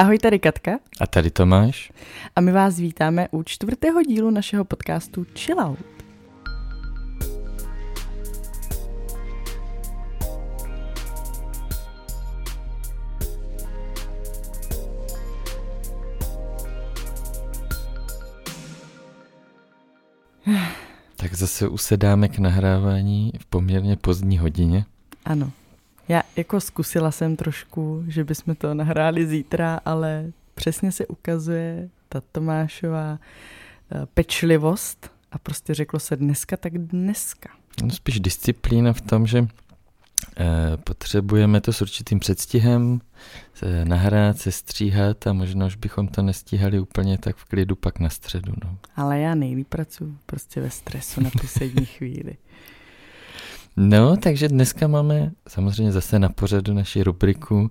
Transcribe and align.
Ahoj, 0.00 0.18
tady 0.18 0.38
Katka. 0.38 0.78
A 1.00 1.06
tady 1.06 1.30
Tomáš. 1.30 1.92
A 2.36 2.40
my 2.40 2.52
vás 2.52 2.78
vítáme 2.78 3.28
u 3.30 3.42
čtvrtého 3.42 4.02
dílu 4.02 4.30
našeho 4.30 4.64
podcastu 4.64 5.26
Chill 5.34 5.60
Out. 5.60 5.78
Tak 21.16 21.34
zase 21.34 21.68
usedáme 21.68 22.28
k 22.28 22.38
nahrávání 22.38 23.32
v 23.40 23.46
poměrně 23.46 23.96
pozdní 23.96 24.38
hodině. 24.38 24.84
Ano. 25.24 25.50
Já 26.08 26.22
jako 26.36 26.60
zkusila 26.60 27.10
jsem 27.10 27.36
trošku, 27.36 28.04
že 28.06 28.24
bychom 28.24 28.54
to 28.54 28.74
nahráli 28.74 29.26
zítra, 29.26 29.80
ale 29.84 30.32
přesně 30.54 30.92
se 30.92 31.06
ukazuje 31.06 31.88
ta 32.08 32.22
Tomášová 32.32 33.18
eh, 33.92 34.06
pečlivost 34.14 35.10
a 35.32 35.38
prostě 35.38 35.74
řeklo 35.74 36.00
se 36.00 36.16
dneska, 36.16 36.56
tak 36.56 36.78
dneska. 36.78 37.48
No 37.82 37.90
spíš 37.90 38.20
disciplína 38.20 38.92
v 38.92 39.00
tom, 39.00 39.26
že 39.26 39.46
eh, 40.36 40.76
potřebujeme 40.76 41.60
to 41.60 41.72
s 41.72 41.82
určitým 41.82 42.18
předstihem 42.18 43.00
se 43.54 43.84
nahrát, 43.84 44.38
se 44.38 44.52
stříhat 44.52 45.26
a 45.26 45.32
možná 45.32 45.66
už 45.66 45.76
bychom 45.76 46.08
to 46.08 46.22
nestíhali 46.22 46.80
úplně 46.80 47.18
tak 47.18 47.36
v 47.36 47.44
klidu 47.44 47.76
pak 47.76 47.98
na 47.98 48.10
středu. 48.10 48.52
No. 48.64 48.78
Ale 48.96 49.20
já 49.20 49.34
nejlíp 49.34 49.68
pracuji 49.68 50.18
prostě 50.26 50.60
ve 50.60 50.70
stresu 50.70 51.20
na 51.20 51.30
poslední 51.40 51.86
chvíli. 51.96 52.36
No, 53.80 54.16
takže 54.16 54.48
dneska 54.48 54.88
máme 54.88 55.32
samozřejmě 55.48 55.92
zase 55.92 56.18
na 56.18 56.28
pořadu 56.28 56.74
naši 56.74 57.02
rubriku 57.02 57.70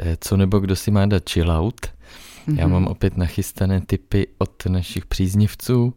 eh, 0.00 0.16
Co 0.20 0.36
nebo 0.36 0.58
kdo 0.58 0.76
si 0.76 0.90
má 0.90 1.06
dát 1.06 1.30
chill 1.30 1.50
out. 1.50 1.80
Mm-hmm. 1.80 2.58
Já 2.58 2.66
mhm. 2.66 2.72
mám 2.72 2.86
opět 2.86 3.16
nachystané 3.16 3.80
typy 3.80 4.26
od 4.38 4.66
našich 4.66 5.06
příznivců. 5.06 5.94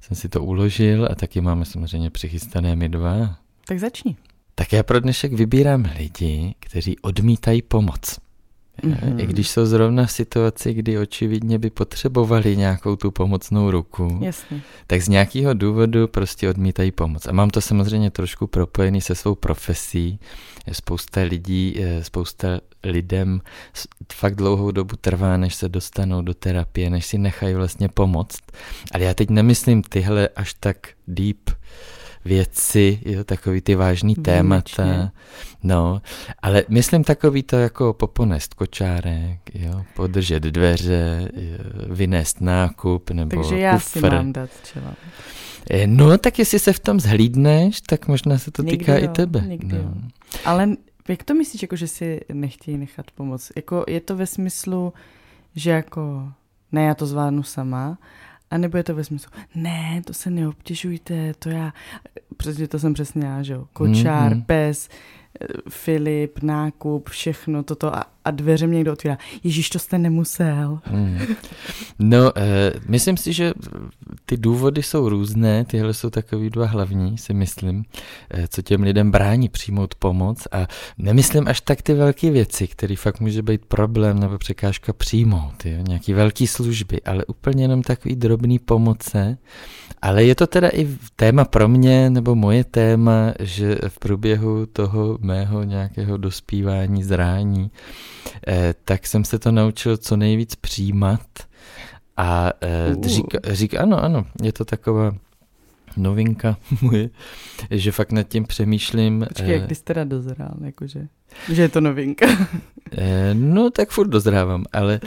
Jsem 0.00 0.16
si 0.16 0.28
to 0.28 0.42
uložil 0.42 1.08
a 1.10 1.14
taky 1.14 1.40
máme 1.40 1.64
samozřejmě 1.64 2.10
přichystané 2.10 2.76
my 2.76 2.88
dva. 2.88 3.36
Tak 3.66 3.78
začni. 3.78 4.16
Tak 4.54 4.72
já 4.72 4.82
pro 4.82 5.00
dnešek 5.00 5.32
vybírám 5.32 5.88
lidi, 5.98 6.54
kteří 6.58 6.98
odmítají 6.98 7.62
pomoc. 7.62 8.18
Mm-hmm. 8.82 9.20
I 9.20 9.26
když 9.26 9.50
jsou 9.50 9.66
zrovna 9.66 10.06
v 10.06 10.12
situaci, 10.12 10.74
kdy 10.74 10.98
očividně 10.98 11.58
by 11.58 11.70
potřebovali 11.70 12.56
nějakou 12.56 12.96
tu 12.96 13.10
pomocnou 13.10 13.70
ruku, 13.70 14.18
Jasně. 14.22 14.62
tak 14.86 15.02
z 15.02 15.08
nějakého 15.08 15.54
důvodu 15.54 16.08
prostě 16.08 16.50
odmítají 16.50 16.90
pomoc. 16.90 17.26
A 17.26 17.32
mám 17.32 17.50
to 17.50 17.60
samozřejmě 17.60 18.10
trošku 18.10 18.46
propojený 18.46 19.00
se 19.00 19.14
svou 19.14 19.34
profesí. 19.34 20.18
Spousta 20.72 21.20
lidí, 21.20 21.80
spousta 22.02 22.60
lidem 22.84 23.40
fakt 24.12 24.34
dlouhou 24.34 24.70
dobu 24.70 24.96
trvá, 24.96 25.36
než 25.36 25.54
se 25.54 25.68
dostanou 25.68 26.22
do 26.22 26.34
terapie, 26.34 26.90
než 26.90 27.06
si 27.06 27.18
nechají 27.18 27.54
vlastně 27.54 27.88
pomoct. 27.88 28.40
Ale 28.92 29.04
já 29.04 29.14
teď 29.14 29.30
nemyslím 29.30 29.82
tyhle 29.82 30.28
až 30.28 30.54
tak 30.54 30.76
deep 31.08 31.50
věci, 32.24 33.00
jo, 33.04 33.24
takový 33.24 33.60
ty 33.60 33.74
vážný 33.74 34.14
Výjimečně. 34.14 34.34
témata. 34.84 35.10
No, 35.62 36.02
ale 36.42 36.64
myslím 36.68 37.04
takový 37.04 37.42
to 37.42 37.56
jako 37.56 37.92
poponést 37.92 38.54
kočárek, 38.54 39.38
jo, 39.54 39.84
podržet 39.96 40.42
dveře, 40.42 41.30
jo, 41.34 41.58
vynést 41.94 42.40
nákup 42.40 43.10
nebo 43.10 43.36
Takže 43.36 43.58
já 43.58 43.72
kufr. 43.72 43.88
si 43.88 44.00
mám 44.00 44.32
dát 44.32 44.50
čela. 44.72 44.94
Eh, 45.70 45.86
no, 45.86 46.18
tak 46.18 46.38
jestli 46.38 46.58
se 46.58 46.72
v 46.72 46.78
tom 46.78 47.00
zhlídneš, 47.00 47.80
tak 47.80 48.08
možná 48.08 48.38
se 48.38 48.50
to 48.50 48.62
někdy 48.62 48.78
týká 48.78 48.98
jo, 48.98 49.04
i 49.04 49.08
tebe. 49.08 49.40
Někdy 49.40 49.76
no. 49.76 49.78
jo. 49.78 49.94
Ale 50.44 50.68
jak 51.08 51.22
to 51.22 51.34
myslíš, 51.34 51.62
jako, 51.62 51.76
že 51.76 51.88
si 51.88 52.20
nechtějí 52.32 52.78
nechat 52.78 53.10
pomoct? 53.10 53.52
Jako, 53.56 53.84
je 53.88 54.00
to 54.00 54.16
ve 54.16 54.26
smyslu, 54.26 54.92
že 55.54 55.70
jako 55.70 56.32
ne, 56.72 56.84
já 56.84 56.94
to 56.94 57.06
zvládnu 57.06 57.42
sama, 57.42 57.98
a 58.50 58.58
nebo 58.58 58.76
je 58.76 58.84
to 58.84 58.94
ve 58.94 59.04
smyslu, 59.04 59.32
ne, 59.54 60.02
to 60.06 60.14
se 60.14 60.30
neobtěžujte, 60.30 61.34
to 61.38 61.48
já, 61.48 61.72
přesně 62.36 62.68
to 62.68 62.78
jsem 62.78 62.94
přesně 62.94 63.26
já, 63.26 63.42
že 63.42 63.52
jo, 63.52 63.66
kočár, 63.72 64.32
mm-hmm. 64.32 64.44
pes, 64.44 64.88
Filip, 65.68 66.42
nákup, 66.42 67.08
všechno 67.08 67.62
toto 67.62 67.96
a, 67.96 68.04
a 68.24 68.30
dveře 68.30 68.66
mě 68.66 68.76
někdo 68.76 68.92
otvírá. 68.92 69.18
Ježíš, 69.44 69.70
to 69.70 69.78
jste 69.78 69.98
nemusel. 69.98 70.78
Hmm. 70.84 71.18
No, 71.98 72.32
eh, 72.38 72.72
myslím 72.88 73.16
si, 73.16 73.32
že 73.32 73.52
ty 74.26 74.36
důvody 74.36 74.82
jsou 74.82 75.08
různé, 75.08 75.64
tyhle 75.64 75.94
jsou 75.94 76.10
takový 76.10 76.50
dva 76.50 76.66
hlavní, 76.66 77.18
si 77.18 77.34
myslím, 77.34 77.84
eh, 78.30 78.48
co 78.48 78.62
těm 78.62 78.82
lidem 78.82 79.10
brání 79.10 79.48
přijmout 79.48 79.94
pomoc 79.94 80.48
a 80.52 80.66
nemyslím 80.98 81.48
až 81.48 81.60
tak 81.60 81.82
ty 81.82 81.94
velké 81.94 82.30
věci, 82.30 82.68
které 82.68 82.96
fakt 82.96 83.20
může 83.20 83.42
být 83.42 83.64
problém 83.64 84.20
nebo 84.20 84.38
překážka 84.38 84.92
přijmout, 84.92 85.66
jo? 85.66 85.82
nějaký 85.88 86.12
velký 86.12 86.46
služby, 86.46 87.02
ale 87.02 87.24
úplně 87.24 87.64
jenom 87.64 87.82
takový 87.82 88.16
drobný 88.16 88.58
pomoce, 88.58 89.38
ale 90.02 90.24
je 90.24 90.34
to 90.34 90.46
teda 90.46 90.68
i 90.68 90.88
téma 91.16 91.44
pro 91.44 91.68
mě, 91.68 92.10
nebo 92.10 92.34
moje 92.34 92.64
téma, 92.64 93.34
že 93.40 93.78
v 93.88 93.98
průběhu 93.98 94.66
toho 94.66 95.18
mého 95.28 95.62
nějakého 95.62 96.16
dospívání, 96.16 97.04
zrání, 97.04 97.70
eh, 98.48 98.74
tak 98.84 99.06
jsem 99.06 99.24
se 99.24 99.38
to 99.38 99.52
naučil 99.52 99.96
co 99.96 100.16
nejvíc 100.16 100.54
přijímat 100.54 101.26
a 102.16 102.52
uh. 102.96 103.02
řík, 103.02 103.26
řík, 103.46 103.74
ano, 103.74 104.04
ano, 104.04 104.26
je 104.42 104.52
to 104.52 104.64
taková 104.64 105.12
novinka 105.96 106.56
moje, 106.82 107.10
že 107.70 107.92
fakt 107.92 108.12
nad 108.12 108.22
tím 108.22 108.44
přemýšlím. 108.44 109.24
Počkej, 109.28 109.60
jak 109.60 109.76
jsi 109.76 109.84
teda 109.84 110.04
dozrál, 110.04 110.54
jakože, 110.64 111.08
že 111.52 111.62
je 111.62 111.68
to 111.68 111.80
novinka. 111.80 112.26
no, 113.32 113.70
tak 113.70 113.90
furt 113.90 114.08
dozrávám, 114.08 114.64
ale 114.72 115.00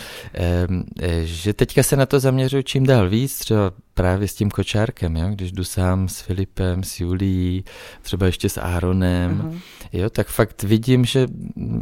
že 1.23 1.53
teďka 1.53 1.83
se 1.83 1.95
na 1.95 2.05
to 2.05 2.19
zaměřuju 2.19 2.63
čím 2.63 2.85
dál 2.85 3.09
víc, 3.09 3.39
třeba 3.39 3.71
právě 3.93 4.27
s 4.27 4.35
tím 4.35 4.51
kočárkem, 4.51 5.15
jo? 5.15 5.29
když 5.29 5.51
jdu 5.51 5.63
sám 5.63 6.07
s 6.07 6.21
Filipem, 6.21 6.83
s 6.83 6.99
Julií, 6.99 7.63
třeba 8.01 8.25
ještě 8.25 8.49
s 8.49 8.57
Aaronem, 8.57 9.41
uh-huh. 9.41 9.59
jo, 9.93 10.09
tak 10.09 10.27
fakt 10.27 10.63
vidím, 10.63 11.05
že 11.05 11.27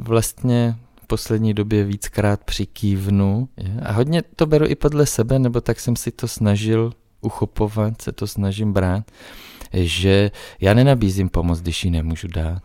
vlastně 0.01 0.75
v 1.01 1.07
poslední 1.07 1.53
době 1.53 1.83
víckrát 1.83 2.43
přikývnu 2.43 3.49
a 3.81 3.91
hodně 3.91 4.21
to 4.35 4.45
beru 4.45 4.65
i 4.65 4.75
podle 4.75 5.05
sebe, 5.05 5.39
nebo 5.39 5.61
tak 5.61 5.79
jsem 5.79 5.95
si 5.95 6.11
to 6.11 6.27
snažil 6.27 6.93
uchopovat, 7.21 8.01
se 8.01 8.11
to 8.11 8.27
snažím 8.27 8.73
brát, 8.73 9.03
že 9.73 10.31
já 10.61 10.73
nenabízím 10.73 11.29
pomoc, 11.29 11.61
když 11.61 11.85
ji 11.85 11.91
nemůžu 11.91 12.27
dát. 12.27 12.63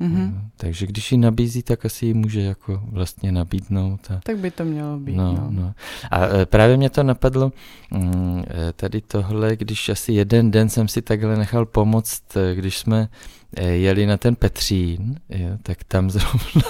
Mm-hmm. 0.00 0.40
Takže 0.56 0.86
když 0.86 1.12
ji 1.12 1.18
nabízí, 1.18 1.62
tak 1.62 1.84
asi 1.84 2.06
ji 2.06 2.14
může 2.14 2.40
jako 2.40 2.82
vlastně 2.84 3.32
nabídnout. 3.32 4.10
A... 4.10 4.20
Tak 4.22 4.38
by 4.38 4.50
to 4.50 4.64
mělo 4.64 4.98
být. 4.98 5.16
No, 5.16 5.32
no. 5.32 5.48
No. 5.50 5.74
A 6.10 6.26
e, 6.26 6.46
právě 6.46 6.76
mě 6.76 6.90
to 6.90 7.02
napadlo 7.02 7.52
mm, 7.90 8.44
e, 8.68 8.72
tady 8.72 9.00
tohle, 9.00 9.56
když 9.56 9.88
asi 9.88 10.12
jeden 10.12 10.50
den 10.50 10.68
jsem 10.68 10.88
si 10.88 11.02
takhle 11.02 11.36
nechal 11.36 11.66
pomoct, 11.66 12.36
e, 12.36 12.54
když 12.54 12.78
jsme 12.78 13.08
jeli 13.56 14.06
na 14.06 14.16
ten 14.16 14.36
Petřín, 14.36 15.14
jo, 15.28 15.58
tak 15.62 15.84
tam 15.84 16.10
zrovna 16.10 16.62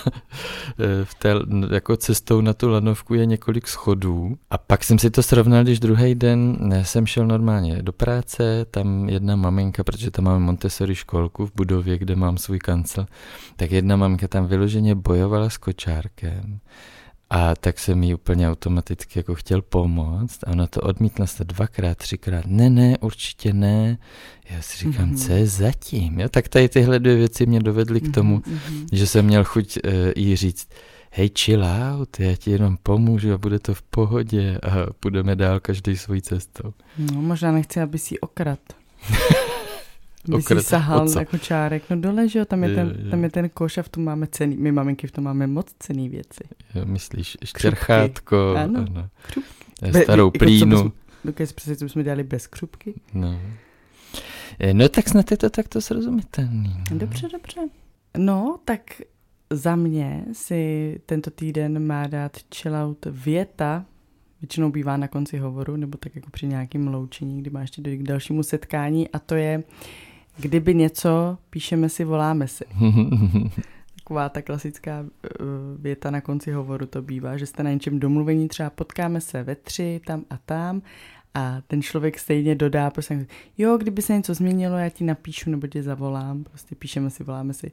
v 1.04 1.14
té, 1.14 1.34
jako 1.72 1.96
cestou 1.96 2.40
na 2.40 2.52
tu 2.52 2.68
lanovku 2.68 3.14
je 3.14 3.26
několik 3.26 3.68
schodů. 3.68 4.38
A 4.50 4.58
pak 4.58 4.84
jsem 4.84 4.98
si 4.98 5.10
to 5.10 5.22
srovnal, 5.22 5.62
když 5.62 5.80
druhý 5.80 6.14
den 6.14 6.70
jsem 6.82 7.06
šel 7.06 7.26
normálně 7.26 7.82
do 7.82 7.92
práce, 7.92 8.66
tam 8.70 9.08
jedna 9.08 9.36
maminka, 9.36 9.84
protože 9.84 10.10
tam 10.10 10.24
máme 10.24 10.38
Montessori 10.38 10.94
školku 10.94 11.46
v 11.46 11.52
budově, 11.54 11.98
kde 11.98 12.16
mám 12.16 12.38
svůj 12.38 12.58
kancel, 12.58 13.06
tak 13.56 13.70
jedna 13.70 13.96
maminka 13.96 14.28
tam 14.28 14.46
vyloženě 14.46 14.94
bojovala 14.94 15.50
s 15.50 15.56
kočárkem. 15.56 16.60
A 17.30 17.54
tak 17.56 17.78
jsem 17.78 18.02
jí 18.02 18.14
úplně 18.14 18.50
automaticky 18.50 19.18
jako 19.18 19.34
chtěl 19.34 19.62
pomoct 19.62 20.44
a 20.46 20.50
ona 20.50 20.66
to 20.66 20.80
odmítla 20.80 21.26
se 21.26 21.44
dvakrát, 21.44 21.98
třikrát. 21.98 22.46
Ne, 22.46 22.70
ne, 22.70 22.98
určitě 23.00 23.52
ne. 23.52 23.98
Já 24.50 24.62
si 24.62 24.78
říkám, 24.78 25.10
mm-hmm. 25.10 25.26
co 25.26 25.32
je 25.32 25.46
zatím? 25.46 26.20
Jo? 26.20 26.28
Tak 26.28 26.48
tady 26.48 26.68
tyhle 26.68 26.98
dvě 26.98 27.16
věci 27.16 27.46
mě 27.46 27.60
dovedly 27.60 28.00
k 28.00 28.14
tomu, 28.14 28.38
mm-hmm. 28.38 28.86
že 28.92 29.06
jsem 29.06 29.26
měl 29.26 29.44
chuť 29.44 29.78
uh, 29.84 29.92
jí 30.16 30.36
říct, 30.36 30.68
hej, 31.10 31.30
chill 31.38 31.64
out, 31.64 32.20
já 32.20 32.36
ti 32.36 32.50
jenom 32.50 32.76
pomůžu 32.82 33.32
a 33.32 33.38
bude 33.38 33.58
to 33.58 33.74
v 33.74 33.82
pohodě 33.82 34.58
a 34.62 34.92
půjdeme 35.00 35.36
dál 35.36 35.60
každý 35.60 35.96
svojí 35.96 36.22
cestou. 36.22 36.72
No, 36.98 37.22
možná 37.22 37.52
nechci, 37.52 37.80
aby 37.80 37.98
si 37.98 38.20
okrad. 38.20 38.60
By 40.36 40.42
si 40.42 40.62
sahal 40.62 41.08
jako 41.18 41.38
čárek. 41.38 41.82
No 41.90 42.00
dole, 42.00 42.28
že 42.28 42.38
jo, 42.38 42.44
tam 42.44 42.64
je, 42.64 42.74
ten, 42.74 42.94
je, 42.98 43.04
je. 43.04 43.10
tam 43.10 43.24
je 43.24 43.30
ten 43.30 43.48
koš 43.48 43.78
a 43.78 43.82
v 43.82 43.88
tom 43.88 44.04
máme 44.04 44.26
cený, 44.26 44.56
my 44.56 44.72
maminky 44.72 45.06
v 45.06 45.12
tom 45.12 45.24
máme 45.24 45.46
moc 45.46 45.66
cený 45.78 46.08
věci. 46.08 46.44
Jo, 46.74 46.84
myslíš, 46.84 47.36
štěrchátko, 47.44 48.54
ano, 48.58 48.86
ano. 48.90 49.08
starou 50.02 50.30
Be, 50.30 50.38
plínu. 50.38 50.92
Dokážeš 51.24 51.52
představit, 51.52 51.78
co 51.78 51.88
jsme 51.88 52.02
dělali 52.02 52.24
bez 52.24 52.46
křupky? 52.46 52.94
No. 53.14 53.40
Eh, 54.58 54.74
no 54.74 54.88
tak 54.88 55.08
snad 55.08 55.30
je 55.30 55.36
to 55.36 55.50
takto 55.50 55.80
srozumitelný. 55.80 56.76
No. 56.90 56.98
Dobře, 56.98 57.28
dobře. 57.32 57.60
No, 58.16 58.58
tak 58.64 58.80
za 59.50 59.76
mě 59.76 60.24
si 60.32 61.00
tento 61.06 61.30
týden 61.30 61.86
má 61.86 62.06
dát 62.06 62.36
chill 62.54 62.76
out 62.76 63.06
věta, 63.10 63.84
většinou 64.40 64.70
bývá 64.70 64.96
na 64.96 65.08
konci 65.08 65.38
hovoru, 65.38 65.76
nebo 65.76 65.98
tak 65.98 66.16
jako 66.16 66.30
při 66.30 66.46
nějakém 66.46 66.88
loučení, 66.88 67.40
kdy 67.40 67.50
máš 67.50 67.62
ještě 67.62 67.82
dojít 67.82 67.98
k 67.98 68.02
dalšímu 68.02 68.42
setkání 68.42 69.08
a 69.08 69.18
to 69.18 69.34
je 69.34 69.62
Kdyby 70.40 70.74
něco, 70.74 71.38
píšeme 71.50 71.88
si, 71.88 72.04
voláme 72.04 72.48
si. 72.48 72.64
taková 74.08 74.28
ta 74.28 74.42
klasická 74.42 75.00
uh, 75.00 75.06
věta 75.78 76.10
na 76.10 76.20
konci 76.20 76.52
hovoru 76.52 76.86
to 76.86 77.02
bývá, 77.02 77.36
že 77.36 77.46
jste 77.46 77.62
na 77.62 77.72
něčem 77.72 78.00
domluvení, 78.00 78.48
třeba 78.48 78.70
potkáme 78.70 79.20
se 79.20 79.42
ve 79.42 79.54
tři, 79.54 80.00
tam 80.06 80.24
a 80.30 80.36
tam 80.36 80.82
a 81.34 81.60
ten 81.66 81.82
člověk 81.82 82.18
stejně 82.18 82.54
dodá, 82.54 82.90
prostě, 82.90 83.26
jo, 83.58 83.76
kdyby 83.76 84.02
se 84.02 84.12
něco 84.12 84.34
změnilo, 84.34 84.76
já 84.76 84.88
ti 84.88 85.04
napíšu 85.04 85.50
nebo 85.50 85.66
tě 85.66 85.82
zavolám, 85.82 86.44
prostě 86.44 86.74
píšeme 86.74 87.10
si, 87.10 87.24
voláme 87.24 87.54
si. 87.54 87.72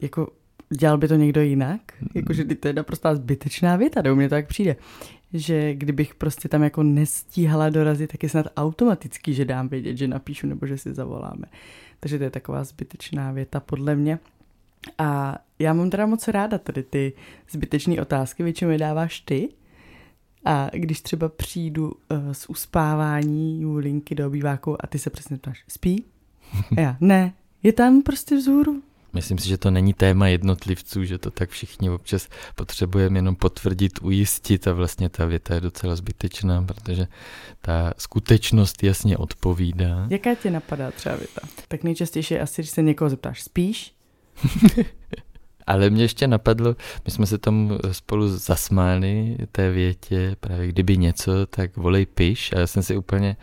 Jako 0.00 0.28
dělal 0.78 0.98
by 0.98 1.08
to 1.08 1.14
někdo 1.14 1.40
jinak? 1.40 1.80
Jakože 2.14 2.44
to 2.44 2.68
je 2.68 2.74
naprosto 2.74 3.16
zbytečná 3.16 3.76
věta, 3.76 4.02
do 4.02 4.16
mě 4.16 4.28
to 4.28 4.34
tak 4.34 4.46
přijde. 4.46 4.76
Že 5.32 5.74
kdybych 5.74 6.14
prostě 6.14 6.48
tam 6.48 6.62
jako 6.62 6.82
nestíhala 6.82 7.70
dorazit, 7.70 8.12
tak 8.12 8.22
je 8.22 8.28
snad 8.28 8.46
automatický, 8.56 9.34
že 9.34 9.44
dám 9.44 9.68
vědět, 9.68 9.96
že 9.96 10.08
napíšu 10.08 10.46
nebo 10.46 10.66
že 10.66 10.78
si 10.78 10.94
zavoláme. 10.94 11.46
Takže 12.00 12.18
to 12.18 12.24
je 12.24 12.30
taková 12.30 12.64
zbytečná 12.64 13.32
věta 13.32 13.60
podle 13.60 13.96
mě. 13.96 14.18
A 14.98 15.38
já 15.58 15.72
mám 15.72 15.90
teda 15.90 16.06
moc 16.06 16.28
ráda 16.28 16.58
tady 16.58 16.82
ty 16.82 17.12
zbytečné 17.50 18.02
otázky, 18.02 18.42
většinou 18.42 18.70
je 18.70 18.78
dáváš 18.78 19.20
ty. 19.20 19.48
A 20.44 20.70
když 20.72 21.00
třeba 21.00 21.28
přijdu 21.28 21.84
uh, 21.84 22.32
z 22.32 22.46
uspávání 22.48 23.60
Julinky 23.62 24.14
do 24.14 24.26
obýváku 24.26 24.84
a 24.84 24.86
ty 24.86 24.98
se 24.98 25.10
přesně 25.10 25.36
ptáš, 25.36 25.64
spí? 25.68 26.04
A 26.76 26.80
já, 26.80 26.96
ne, 27.00 27.32
je 27.62 27.72
tam 27.72 28.02
prostě 28.02 28.36
vzhůru, 28.36 28.82
Myslím 29.12 29.38
si, 29.38 29.48
že 29.48 29.58
to 29.58 29.70
není 29.70 29.94
téma 29.94 30.28
jednotlivců, 30.28 31.04
že 31.04 31.18
to 31.18 31.30
tak 31.30 31.50
všichni 31.50 31.90
občas 31.90 32.28
potřebujeme 32.54 33.18
jenom 33.18 33.36
potvrdit, 33.36 33.92
ujistit 34.02 34.66
a 34.66 34.72
vlastně 34.72 35.08
ta 35.08 35.24
věta 35.24 35.54
je 35.54 35.60
docela 35.60 35.96
zbytečná, 35.96 36.62
protože 36.62 37.06
ta 37.60 37.92
skutečnost 37.98 38.82
jasně 38.82 39.16
odpovídá. 39.16 40.06
Jaká 40.10 40.34
tě 40.34 40.50
napadá 40.50 40.90
třeba 40.90 41.16
věta? 41.16 41.40
Tak 41.68 41.82
nejčastější 41.82 42.34
je 42.34 42.40
asi, 42.40 42.62
když 42.62 42.70
se 42.70 42.82
někoho 42.82 43.10
zeptáš, 43.10 43.42
spíš? 43.42 43.94
Ale 45.70 45.90
mě 45.90 46.04
ještě 46.04 46.26
napadlo, 46.26 46.76
my 47.04 47.10
jsme 47.10 47.26
se 47.26 47.38
tomu 47.38 47.78
spolu 47.92 48.28
zasmáli, 48.38 49.36
té 49.52 49.70
větě, 49.70 50.36
právě 50.40 50.68
kdyby 50.68 50.96
něco, 50.96 51.46
tak 51.46 51.76
volej 51.76 52.06
piš. 52.06 52.52
A 52.52 52.58
já 52.58 52.66
jsem 52.66 52.82
si 52.82 52.96
úplně 52.96 53.36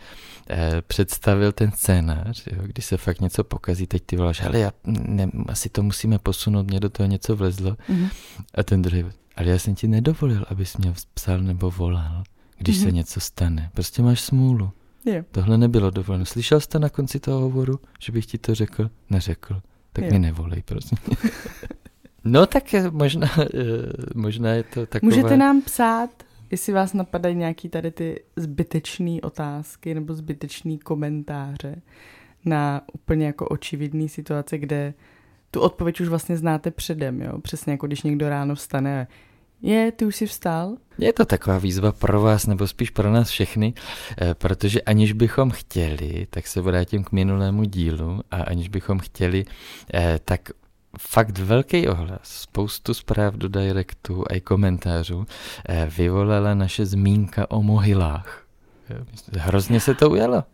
eh, 0.50 0.82
představil 0.86 1.52
ten 1.52 1.72
scénář, 1.72 2.46
jo, 2.46 2.62
když 2.62 2.84
se 2.84 2.96
fakt 2.96 3.20
něco 3.20 3.44
pokazí, 3.44 3.86
teď 3.86 4.02
ty 4.06 4.16
voláš, 4.16 4.42
ale 4.42 4.58
já, 4.58 4.72
ne, 4.86 5.30
asi 5.48 5.68
to 5.68 5.82
musíme 5.82 6.18
posunout, 6.18 6.66
mě 6.66 6.80
do 6.80 6.88
toho 6.88 7.06
něco 7.06 7.36
vlezlo. 7.36 7.70
Mm-hmm. 7.70 8.10
A 8.54 8.62
ten 8.62 8.82
druhý, 8.82 9.04
ale 9.36 9.46
já 9.46 9.58
jsem 9.58 9.74
ti 9.74 9.88
nedovolil, 9.88 10.44
abys 10.48 10.76
mě 10.76 10.94
psal 11.14 11.40
nebo 11.40 11.70
volal, 11.70 12.24
když 12.58 12.76
mm-hmm. 12.76 12.84
se 12.84 12.92
něco 12.92 13.20
stane. 13.20 13.70
Prostě 13.74 14.02
máš 14.02 14.20
smůlu. 14.20 14.70
Je. 15.04 15.24
Tohle 15.30 15.58
nebylo 15.58 15.90
dovoleno. 15.90 16.24
Slyšel 16.24 16.60
jste 16.60 16.78
na 16.78 16.88
konci 16.88 17.20
toho 17.20 17.40
hovoru, 17.40 17.80
že 18.00 18.12
bych 18.12 18.26
ti 18.26 18.38
to 18.38 18.54
řekl? 18.54 18.90
Neřekl. 19.10 19.60
Tak 19.92 20.04
je. 20.04 20.10
mi 20.10 20.18
nevolej, 20.18 20.62
prosím. 20.62 20.98
No 22.28 22.46
tak 22.46 22.64
možná, 22.90 23.28
eh, 23.40 23.66
možná 24.14 24.50
je 24.50 24.62
to 24.62 24.86
taková... 24.86 25.10
Můžete 25.10 25.36
nám 25.36 25.62
psát, 25.62 26.10
jestli 26.50 26.72
vás 26.72 26.92
napadají 26.92 27.36
nějaký 27.36 27.68
tady 27.68 27.90
ty 27.90 28.22
zbytečné 28.36 29.20
otázky 29.22 29.94
nebo 29.94 30.14
zbytečné 30.14 30.78
komentáře 30.78 31.82
na 32.44 32.82
úplně 32.92 33.26
jako 33.26 33.48
očividný 33.48 34.08
situace, 34.08 34.58
kde 34.58 34.94
tu 35.50 35.60
odpověď 35.60 36.00
už 36.00 36.08
vlastně 36.08 36.36
znáte 36.36 36.70
předem, 36.70 37.22
jo? 37.22 37.38
Přesně 37.40 37.72
jako 37.72 37.86
když 37.86 38.02
někdo 38.02 38.28
ráno 38.28 38.54
vstane 38.54 39.02
a 39.02 39.06
je, 39.62 39.92
ty 39.92 40.04
už 40.04 40.16
jsi 40.16 40.26
vstal? 40.26 40.76
Je 40.98 41.12
to 41.12 41.24
taková 41.24 41.58
výzva 41.58 41.92
pro 41.92 42.20
vás, 42.20 42.46
nebo 42.46 42.66
spíš 42.66 42.90
pro 42.90 43.10
nás 43.12 43.28
všechny, 43.28 43.74
eh, 44.20 44.34
protože 44.34 44.80
aniž 44.80 45.12
bychom 45.12 45.50
chtěli, 45.50 46.26
tak 46.30 46.46
se 46.46 46.60
vrátím 46.60 47.04
k 47.04 47.12
minulému 47.12 47.64
dílu, 47.64 48.20
a 48.30 48.36
aniž 48.36 48.68
bychom 48.68 48.98
chtěli, 48.98 49.44
eh, 49.94 50.20
tak 50.24 50.40
fakt 50.98 51.38
velký 51.38 51.88
ohlas, 51.88 52.22
spoustu 52.22 52.94
zpráv 52.94 53.34
do 53.34 53.48
directu 53.48 54.24
a 54.30 54.34
i 54.34 54.40
komentářů 54.40 55.26
eh, 55.68 55.90
vyvolala 55.96 56.54
naše 56.54 56.86
zmínka 56.86 57.50
o 57.50 57.62
mohylách. 57.62 58.48
Hrozně 59.32 59.80
se 59.80 59.94
to 59.94 60.10
ujalo. 60.10 60.44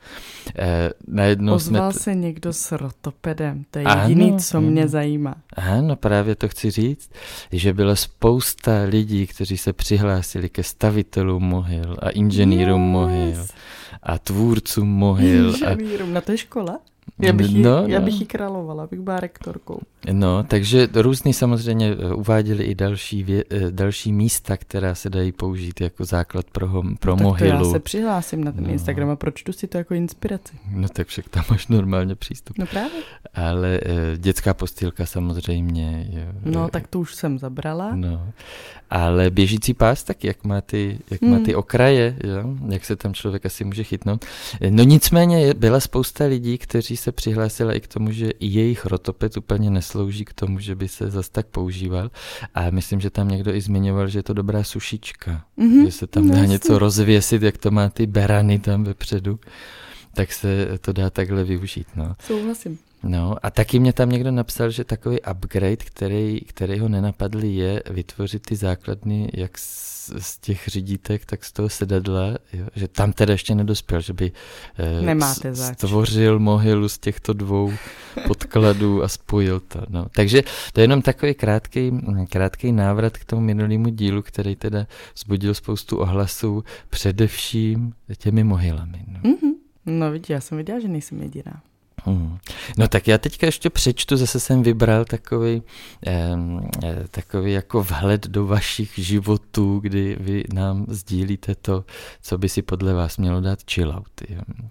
Eh, 0.58 0.90
najednou 1.08 1.54
Ozval 1.54 1.92
jsme 1.92 1.98
t... 1.98 2.04
se 2.04 2.14
někdo 2.14 2.52
s 2.52 2.72
rotopedem, 2.72 3.64
to 3.70 3.78
je 3.78 3.84
jediný, 4.02 4.28
ano, 4.28 4.38
co 4.38 4.60
mě 4.60 4.88
zajímá. 4.88 5.34
Ano, 5.56 5.96
právě 5.96 6.34
to 6.34 6.48
chci 6.48 6.70
říct, 6.70 7.10
že 7.52 7.72
byla 7.72 7.96
spousta 7.96 8.82
lidí, 8.88 9.26
kteří 9.26 9.56
se 9.56 9.72
přihlásili 9.72 10.48
ke 10.48 10.62
stavitelům 10.62 11.42
mohyl 11.42 11.96
a 12.02 12.10
inženýrům 12.10 12.82
yes. 12.82 12.92
mohyl 12.92 13.46
a 14.02 14.18
tvůrcům 14.18 14.88
mohyl. 14.88 15.48
Inženýrům, 15.48 16.10
a... 16.10 16.12
na 16.12 16.20
to 16.20 16.36
škola? 16.36 16.78
Já 17.18 17.32
bych, 17.32 17.50
jí, 17.50 17.62
no, 17.62 17.86
já 17.86 17.98
no. 17.98 18.04
bych 18.04 18.20
jí 18.20 18.26
královala, 18.26 18.86
bych 18.86 19.00
byla 19.00 19.20
rektorkou. 19.20 19.78
No, 20.12 20.44
takže 20.44 20.88
různý 20.94 21.32
samozřejmě 21.32 21.90
eh, 21.90 22.14
uváděli 22.14 22.64
i 22.64 22.74
další, 22.74 23.22
vě, 23.22 23.44
eh, 23.50 23.70
další 23.70 24.12
místa, 24.12 24.56
která 24.56 24.94
se 24.94 25.10
dají 25.10 25.32
použít 25.32 25.80
jako 25.80 26.04
základ 26.04 26.46
pro, 26.52 26.82
pro 27.00 27.16
no, 27.16 27.22
mohylu. 27.22 27.50
Tak 27.50 27.60
to 27.60 27.66
já 27.66 27.72
se 27.72 27.80
přihlásím 27.80 28.44
na 28.44 28.52
ten 28.52 28.64
no. 28.64 28.70
Instagram 28.70 29.10
a 29.10 29.16
pročtu 29.16 29.52
si 29.52 29.66
to 29.66 29.78
jako 29.78 29.94
inspiraci. 29.94 30.54
No 30.70 30.88
tak 30.88 31.06
však 31.06 31.28
tam 31.28 31.44
máš 31.50 31.66
normálně 31.66 32.14
přístup. 32.14 32.58
No 32.58 32.66
právě. 32.66 33.02
Ale 33.34 33.80
e, 33.82 34.18
dětská 34.18 34.54
postýlka 34.54 35.06
samozřejmě. 35.06 36.06
Je, 36.10 36.34
no, 36.44 36.68
tak 36.68 36.86
to 36.86 37.00
už 37.00 37.14
jsem 37.14 37.38
zabrala. 37.38 37.94
No, 37.94 38.28
ale 38.90 39.30
běžící 39.30 39.74
pás, 39.74 40.04
tak 40.04 40.24
jak 40.24 40.44
má 40.44 40.60
ty, 40.60 40.98
jak 41.10 41.22
hmm. 41.22 41.30
má 41.30 41.38
ty 41.38 41.54
okraje, 41.54 42.16
jo? 42.24 42.54
jak 42.68 42.84
se 42.84 42.96
tam 42.96 43.14
člověk 43.14 43.46
asi 43.46 43.64
může 43.64 43.84
chytnout. 43.84 44.24
No 44.70 44.84
nicméně 44.84 45.54
byla 45.54 45.80
spousta 45.80 46.24
lidí, 46.24 46.58
kteří 46.58 46.93
se 46.96 47.12
přihlásili 47.12 47.76
i 47.76 47.80
k 47.80 47.88
tomu, 47.88 48.12
že 48.12 48.30
jejich 48.40 48.86
rotopet 48.86 49.36
úplně 49.36 49.70
neslouží 49.70 50.24
k 50.24 50.32
tomu, 50.32 50.58
že 50.58 50.74
by 50.74 50.88
se 50.88 51.10
zas 51.10 51.28
tak 51.28 51.46
používal. 51.46 52.10
A 52.54 52.70
myslím, 52.70 53.00
že 53.00 53.10
tam 53.10 53.28
někdo 53.28 53.54
i 53.54 53.60
zmiňoval, 53.60 54.08
že 54.08 54.18
je 54.18 54.22
to 54.22 54.34
dobrá 54.34 54.64
sušička. 54.64 55.44
Mm-hmm. 55.58 55.84
Že 55.84 55.92
se 55.92 56.06
tam 56.06 56.30
dá 56.30 56.38
no, 56.38 56.44
něco 56.44 56.78
rozvěsit, 56.78 57.42
jak 57.42 57.58
to 57.58 57.70
má 57.70 57.88
ty 57.88 58.06
berany 58.06 58.58
tam 58.58 58.84
vepředu. 58.84 59.40
Tak 60.14 60.32
se 60.32 60.78
to 60.80 60.92
dá 60.92 61.10
takhle 61.10 61.44
využít. 61.44 61.86
No. 61.96 62.16
Souhlasím. 62.26 62.78
No 63.04 63.36
a 63.42 63.50
taky 63.50 63.78
mě 63.78 63.92
tam 63.92 64.10
někdo 64.10 64.30
napsal, 64.30 64.70
že 64.70 64.84
takový 64.84 65.18
upgrade, 65.30 65.76
který, 65.76 66.40
který 66.40 66.78
ho 66.78 66.88
nenapadl, 66.88 67.44
je 67.44 67.82
vytvořit 67.90 68.42
ty 68.42 68.56
základny 68.56 69.30
jak 69.34 69.58
z, 69.58 69.94
z 70.18 70.38
těch 70.38 70.68
řídítek, 70.68 71.26
tak 71.26 71.44
z 71.44 71.52
toho 71.52 71.68
sedadla, 71.68 72.26
jo? 72.52 72.66
že 72.74 72.88
tam 72.88 73.12
teda 73.12 73.32
ještě 73.32 73.54
nedospěl, 73.54 74.00
že 74.00 74.12
by 74.12 74.32
eh, 74.78 75.54
stvořil 75.54 76.38
mohylu 76.38 76.88
z 76.88 76.98
těchto 76.98 77.32
dvou 77.32 77.72
podkladů 78.26 79.02
a 79.02 79.08
spojil 79.08 79.60
to. 79.60 79.80
No. 79.88 80.06
Takže 80.14 80.42
to 80.72 80.80
je 80.80 80.84
jenom 80.84 81.02
takový 81.02 81.34
krátký, 81.34 81.92
krátký 82.30 82.72
návrat 82.72 83.18
k 83.18 83.24
tomu 83.24 83.42
minulému 83.42 83.88
dílu, 83.88 84.22
který 84.22 84.56
teda 84.56 84.86
vzbudil 85.14 85.54
spoustu 85.54 85.98
ohlasů, 85.98 86.64
především 86.90 87.92
těmi 88.16 88.44
mohylami. 88.44 89.04
No, 89.08 89.20
mm-hmm. 89.20 89.54
no 89.86 90.10
vidíš, 90.10 90.30
já 90.30 90.40
jsem 90.40 90.58
viděla, 90.58 90.80
že 90.80 90.88
nejsem 90.88 91.22
jediná. 91.22 91.62
Hmm. 92.02 92.38
No 92.78 92.88
tak 92.88 93.08
já 93.08 93.18
teďka 93.18 93.46
ještě 93.46 93.70
přečtu, 93.70 94.16
zase 94.16 94.40
jsem 94.40 94.62
vybral 94.62 95.04
takový, 95.04 95.62
eh, 96.06 96.36
takový 97.10 97.52
jako 97.52 97.82
vhled 97.82 98.26
do 98.26 98.46
vašich 98.46 98.92
životů, 98.98 99.78
kdy 99.78 100.16
vy 100.20 100.44
nám 100.52 100.86
sdílíte 100.88 101.54
to, 101.54 101.84
co 102.22 102.38
by 102.38 102.48
si 102.48 102.62
podle 102.62 102.94
vás 102.94 103.16
mělo 103.16 103.40
dát 103.40 103.58
chillout. 103.70 104.08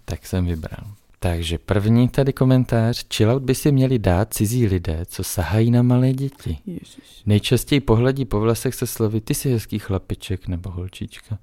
Tak 0.05 0.25
jsem 0.25 0.45
vybral. 0.45 0.93
Takže 1.19 1.57
první 1.57 2.09
tady 2.09 2.33
komentář. 2.33 3.05
Chillout 3.13 3.43
by 3.43 3.55
si 3.55 3.71
měli 3.71 3.99
dát 3.99 4.33
cizí 4.33 4.67
lidé, 4.67 5.05
co 5.05 5.23
sahají 5.23 5.71
na 5.71 5.81
malé 5.81 6.13
děti. 6.13 6.57
Ježiš. 6.65 7.23
Nejčastěji 7.25 7.81
pohledí 7.81 8.25
po 8.25 8.39
vlasech 8.39 8.75
se 8.75 8.87
slovy 8.87 9.21
ty 9.21 9.33
jsi 9.33 9.51
hezký 9.51 9.79
chlapiček 9.79 10.47
nebo 10.47 10.69
holčička. 10.69 11.37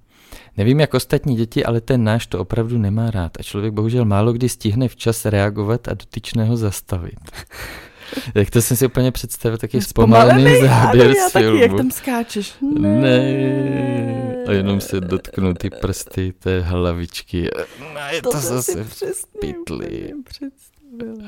Nevím, 0.57 0.81
jak 0.81 0.95
ostatní 0.95 1.37
děti, 1.37 1.65
ale 1.65 1.81
ten 1.81 2.05
náš 2.05 2.27
to 2.27 2.39
opravdu 2.39 2.79
nemá 2.79 3.11
rád 3.11 3.33
a 3.39 3.43
člověk 3.43 3.73
bohužel 3.73 4.05
málo 4.05 4.33
kdy 4.33 4.49
stihne 4.49 4.89
včas 4.89 5.25
reagovat 5.25 5.89
a 5.89 5.95
dotyčného 5.95 6.57
zastavit. 6.57 7.19
Jak 8.35 8.51
to 8.51 8.63
jsem 8.63 8.77
si 8.77 8.87
úplně 8.87 9.13
představil, 9.13 9.59
taky 9.59 9.83
zpomalený 9.83 10.61
záběr 10.61 11.15
z 11.15 11.33
filmu. 11.33 11.59
Taky, 11.59 11.63
jak 11.63 11.77
tam 11.77 11.91
skáčeš. 11.91 12.55
Ne. 12.79 13.01
ne. 13.01 14.45
A 14.49 14.53
jenom 14.53 14.81
se 14.81 15.01
dotknu 15.01 15.55
ty 15.55 15.71
prsty 15.71 16.33
té 16.39 16.61
hlavičky. 16.61 17.49
No, 17.95 18.01
je 18.11 18.23
to, 18.23 18.31
to 18.31 18.39
zase 18.39 18.85
v 18.85 19.27
pytli. 19.41 20.13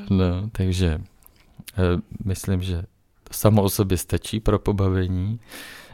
No, 0.09 0.49
takže 0.51 1.01
uh, 1.77 2.01
myslím, 2.25 2.61
že 2.61 2.83
to 3.23 3.33
samo 3.33 3.63
o 3.63 3.69
sobě 3.69 3.97
stačí 3.97 4.39
pro 4.39 4.59
pobavení. 4.59 5.39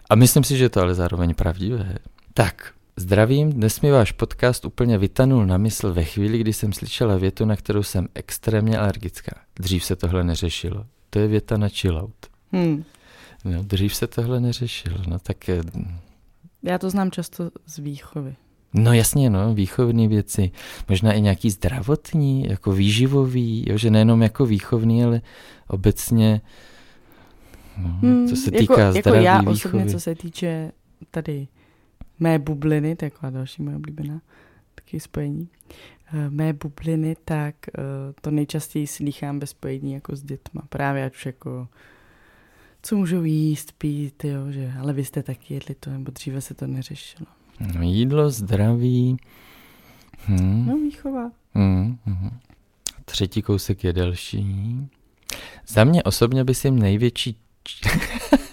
A 0.09 0.15
myslím 0.15 0.43
si, 0.43 0.57
že 0.57 0.65
je 0.65 0.69
to 0.69 0.81
ale 0.81 0.95
zároveň 0.95 1.33
pravdivé. 1.33 1.95
Tak, 2.33 2.73
Zdravím, 2.99 3.53
dnes 3.53 3.81
mi 3.81 3.91
váš 3.91 4.11
podcast 4.11 4.65
úplně 4.65 4.97
vytanul 4.97 5.45
na 5.45 5.57
mysl 5.57 5.93
ve 5.93 6.03
chvíli, 6.03 6.37
kdy 6.37 6.53
jsem 6.53 6.73
slyšela 6.73 7.17
větu, 7.17 7.45
na 7.45 7.55
kterou 7.55 7.83
jsem 7.83 8.07
extrémně 8.15 8.77
alergická. 8.77 9.31
Dřív 9.59 9.85
se 9.85 9.95
tohle 9.95 10.23
neřešilo. 10.23 10.85
To 11.09 11.19
je 11.19 11.27
věta 11.27 11.57
na 11.57 11.67
chillout. 11.67 12.15
Hmm. 12.51 12.83
No, 13.45 13.63
dřív 13.63 13.95
se 13.95 14.07
tohle 14.07 14.39
neřešilo, 14.39 14.97
no 15.07 15.19
tak... 15.19 15.47
Je... 15.47 15.61
Já 16.63 16.77
to 16.77 16.89
znám 16.89 17.11
často 17.11 17.49
z 17.65 17.77
výchovy. 17.77 18.35
No 18.73 18.93
jasně, 18.93 19.29
no, 19.29 19.53
výchovní 19.53 20.07
věci, 20.07 20.51
možná 20.89 21.13
i 21.13 21.21
nějaký 21.21 21.49
zdravotní, 21.49 22.45
jako 22.49 22.71
výživový, 22.71 23.65
jo, 23.69 23.77
že 23.77 23.91
nejenom 23.91 24.21
jako 24.21 24.45
výchovný, 24.45 25.03
ale 25.03 25.21
obecně 25.67 26.41
No, 28.01 28.27
co 28.29 28.35
se 28.35 28.51
týká 28.51 28.79
jako, 28.79 28.99
zdraví, 28.99 29.17
jako 29.17 29.25
já 29.25 29.39
výchovy. 29.39 29.53
osobně, 29.53 29.85
co 29.85 29.99
se 29.99 30.15
týče 30.15 30.71
tady 31.11 31.47
mé 32.19 32.39
bubliny, 32.39 32.95
to 32.95 33.05
je 33.05 33.11
taková 33.11 33.29
další 33.29 33.61
moje 33.61 33.75
oblíbená 33.75 34.21
taky 34.75 34.99
spojení, 34.99 35.47
eh, 36.13 36.29
mé 36.29 36.53
bubliny, 36.53 37.15
tak 37.25 37.55
eh, 37.67 37.81
to 38.21 38.31
nejčastěji 38.31 38.87
slýchám 38.87 39.39
bez 39.39 39.49
spojení 39.49 39.93
jako 39.93 40.15
s 40.15 40.23
dětma. 40.23 40.61
Právě 40.69 41.05
ať 41.05 41.15
už 41.15 41.25
jako 41.25 41.67
co 42.81 42.95
můžou 42.95 43.23
jíst, 43.23 43.71
pít, 43.71 44.23
jo, 44.23 44.51
že, 44.51 44.73
ale 44.79 44.93
vy 44.93 45.05
jste 45.05 45.23
taky 45.23 45.53
jedli 45.53 45.75
to, 45.75 45.89
nebo 45.89 46.11
dříve 46.11 46.41
se 46.41 46.53
to 46.53 46.67
neřešilo. 46.67 47.25
No, 47.75 47.81
jídlo, 47.81 48.29
zdraví. 48.29 49.17
Hmm. 50.17 50.65
No, 50.65 50.77
výchova. 50.77 51.31
Hmm. 51.53 51.97
Hmm. 52.05 52.39
Třetí 53.05 53.41
kousek 53.41 53.83
je 53.83 53.93
delší. 53.93 54.45
Za 55.67 55.83
mě 55.83 56.03
osobně 56.03 56.43
by 56.43 56.55
si 56.55 56.71
největší 56.71 57.37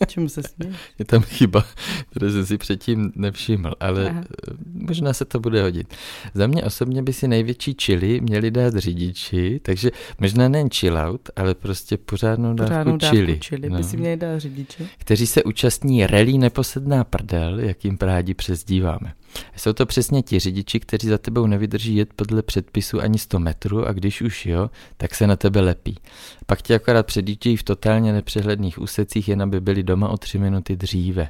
Čemu 0.06 0.28
se 0.28 0.42
směješ? 0.42 0.76
Je 0.98 1.04
tam 1.04 1.22
chyba, 1.22 1.64
kterou 2.10 2.32
jsem 2.32 2.46
si 2.46 2.58
předtím 2.58 3.12
nevšiml, 3.14 3.72
ale 3.80 4.10
Aha. 4.10 4.20
eh, 4.48 4.54
možná 4.72 5.12
se 5.12 5.24
to 5.24 5.40
bude 5.40 5.62
hodit. 5.62 5.94
Za 6.34 6.46
mě 6.46 6.64
osobně 6.64 7.02
by 7.02 7.12
si 7.12 7.28
největší 7.28 7.74
chili 7.82 8.20
měli 8.20 8.50
dát 8.50 8.74
řidiči, 8.76 9.60
takže 9.62 9.90
možná 10.18 10.48
nejen 10.48 10.68
chill 10.70 10.98
out, 10.98 11.30
ale 11.36 11.54
prostě 11.54 11.96
pořádnou 11.96 12.54
dávku 12.54 12.68
Pořádnou 12.70 12.96
dávku 12.96 13.16
chili. 13.16 13.38
čili 13.40 13.70
no, 13.70 13.76
by 13.76 13.84
si 13.84 13.96
měli 13.96 14.16
dát 14.16 14.38
řidiči. 14.38 14.88
Kteří 14.98 15.26
se 15.26 15.42
účastní 15.42 16.06
rally 16.06 16.38
neposedná 16.38 17.04
prdel, 17.04 17.60
jak 17.60 17.84
jim 17.84 17.98
rádi 18.00 18.34
přezdíváme. 18.34 19.12
Jsou 19.56 19.72
to 19.72 19.86
přesně 19.86 20.22
ti 20.22 20.38
řidiči, 20.38 20.80
kteří 20.80 21.08
za 21.08 21.18
tebou 21.18 21.46
nevydrží 21.46 21.96
jet 21.96 22.08
podle 22.16 22.42
předpisu 22.42 23.00
ani 23.00 23.18
100 23.18 23.38
metrů 23.38 23.86
a 23.86 23.92
když 23.92 24.22
už 24.22 24.46
jo, 24.46 24.70
tak 24.96 25.14
se 25.14 25.26
na 25.26 25.36
tebe 25.36 25.60
lepí. 25.60 25.98
Pak 26.46 26.62
ti 26.62 26.74
akorát 26.74 27.06
předjíždějí 27.06 27.56
v 27.56 27.62
totálně 27.62 28.12
nepřehledných 28.12 28.78
úsecích, 28.78 29.28
jen 29.28 29.42
aby 29.42 29.60
byli 29.60 29.82
doma 29.82 30.08
o 30.08 30.16
tři 30.16 30.38
minuty 30.38 30.76
dříve. 30.76 31.28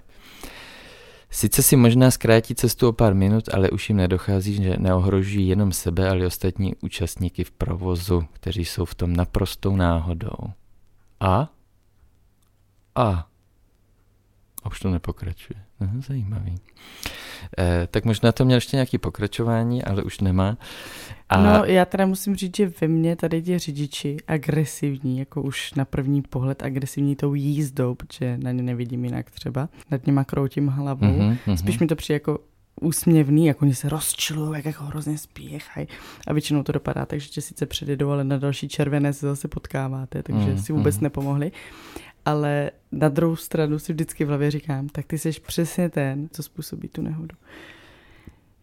Sice 1.31 1.63
si 1.63 1.77
možná 1.77 2.11
zkrátí 2.11 2.55
cestu 2.55 2.89
o 2.89 2.93
pár 2.93 3.15
minut, 3.15 3.49
ale 3.55 3.71
už 3.71 3.89
jim 3.89 3.97
nedochází, 3.97 4.55
že 4.55 4.77
neohrožují 4.79 5.49
jenom 5.49 5.73
sebe, 5.73 6.09
ale 6.09 6.21
i 6.21 6.27
ostatní 6.27 6.75
účastníky 6.77 7.45
v 7.45 7.51
provozu, 7.51 8.25
kteří 8.33 8.65
jsou 8.65 8.85
v 8.85 8.95
tom 8.95 9.17
naprostou 9.17 9.77
náhodou. 9.77 10.37
A? 11.21 11.51
A? 12.95 13.29
A 14.63 14.67
už 14.67 14.81
to 14.81 14.91
nepokračuje. 14.91 15.66
Aha, 15.81 15.93
zajímavý. 16.09 16.55
Eh, 17.59 17.89
tak 17.91 18.05
možná 18.05 18.33
to 18.33 18.45
měl 18.45 18.57
ještě 18.57 18.77
nějaké 18.77 18.99
pokračování, 18.99 19.85
ale 19.85 20.03
už 20.03 20.21
nemá. 20.21 20.59
A... 21.29 21.43
No, 21.43 21.65
já 21.65 21.85
teda 21.85 22.07
musím 22.07 22.37
říct, 22.37 22.57
že 22.57 22.73
ve 22.81 22.89
mně 22.89 23.17
tady 23.17 23.43
ti 23.43 23.59
řidiči 23.59 24.17
agresivní, 24.29 25.19
jako 25.19 25.43
už 25.43 25.75
na 25.75 25.85
první 25.85 26.23
pohled 26.23 26.63
agresivní 26.63 27.17
tou 27.17 27.35
jízdou, 27.35 27.95
protože 27.95 28.39
na 28.39 28.53
ně 28.53 28.63
nevidím 28.63 29.05
jinak 29.05 29.31
třeba, 29.31 29.69
nad 29.91 30.07
něma 30.07 30.25
kroutím 30.25 30.69
hlavou. 30.69 31.07
Mhm, 31.07 31.37
mhm. 31.47 31.57
Spíš 31.57 31.79
mi 31.79 31.87
to 31.87 31.97
přijde 31.97 32.15
jako 32.15 32.39
úsměvný, 32.81 33.47
jako 33.47 33.65
oni 33.65 33.75
se 33.75 33.89
rozčilují, 33.89 34.53
jak 34.55 34.65
jako 34.65 34.85
hrozně 34.85 35.19
spěchají. 35.19 35.87
A 36.27 36.33
většinou 36.33 36.63
to 36.63 36.73
dopadá 36.73 37.07
tak, 37.07 37.21
že 37.21 37.29
tě 37.29 37.41
sice 37.41 37.67
předjedou, 37.67 38.11
ale 38.11 38.25
na 38.25 38.39
další 38.39 38.69
červené 38.69 39.13
se 39.13 39.27
zase 39.27 39.49
potkáváte, 39.49 40.23
takže 40.23 40.47
Mhm, 40.47 40.59
si 40.59 40.73
vůbec 40.73 40.97
mhm. 40.97 41.03
nepomohli. 41.03 41.53
Ale 42.27 42.71
na 42.93 43.09
druhou 43.09 43.37
stranu 43.37 43.79
si 43.79 43.93
vždycky 43.93 44.25
v 44.25 44.29
hlavě 44.29 44.51
říkám, 44.51 44.89
tak 44.89 45.07
ty 45.07 45.19
jsi 45.19 45.31
přesně 45.31 45.89
ten, 45.89 46.29
co 46.33 46.43
způsobí 46.43 46.89
tu 46.89 47.03
nehodu. 47.03 47.37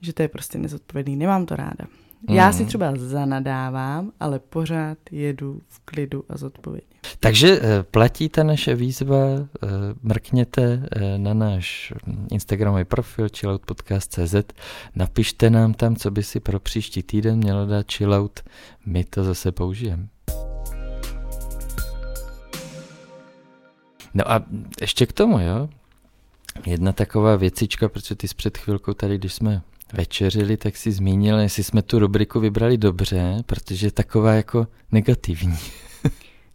Že 0.01 0.13
to 0.13 0.22
je 0.22 0.27
prostě 0.27 0.58
nezodpovědný, 0.58 1.15
nemám 1.15 1.46
to 1.46 1.55
ráda. 1.55 1.86
Já 2.29 2.51
si 2.51 2.65
třeba 2.65 2.93
zanadávám, 2.96 4.12
ale 4.20 4.39
pořád 4.39 4.98
jedu 5.12 5.62
v 5.67 5.79
klidu 5.86 6.24
a 6.29 6.38
zodpovědně. 6.38 6.93
Takže 7.20 7.60
eh, 7.62 7.84
platí 7.84 8.29
ta 8.29 8.43
naše 8.43 8.75
výzva, 8.75 9.17
eh, 9.17 9.67
mrkněte 10.03 10.89
eh, 10.91 11.17
na 11.17 11.34
náš 11.34 11.93
hm, 12.08 12.27
Instagramový 12.32 12.86
profil 12.86 13.27
chilloutpodcast.cz, 13.38 14.36
napište 14.96 15.50
nám 15.50 15.74
tam, 15.74 15.96
co 15.96 16.12
by 16.12 16.24
si 16.24 16.39
pro 16.39 16.60
příští 16.60 17.03
týden 17.03 17.38
mělo 17.38 17.65
dát 17.65 17.91
chillout, 17.91 18.39
my 18.86 19.03
to 19.03 19.24
zase 19.24 19.51
použijeme. 19.51 20.08
No 24.13 24.32
a 24.32 24.46
ještě 24.82 25.05
k 25.05 25.13
tomu, 25.13 25.39
jo, 25.39 25.70
jedna 26.65 26.91
taková 26.91 27.36
věcička, 27.36 27.89
protože 27.89 28.15
ty 28.15 28.27
jsi 28.27 28.36
před 28.36 28.58
chvilkou 28.58 28.93
tady, 28.93 29.17
když 29.17 29.34
jsme 29.34 29.62
večeřili, 29.93 30.58
tak 30.58 30.77
si 30.77 30.91
zmínil, 30.91 31.39
jestli 31.39 31.63
jsme 31.63 31.82
tu 31.82 32.00
rubriku 32.00 32.39
vybrali 32.39 32.77
dobře, 32.77 33.43
protože 33.46 33.88
je 33.88 33.91
taková 33.91 34.34
jako 34.34 34.67
negativní. 34.91 35.58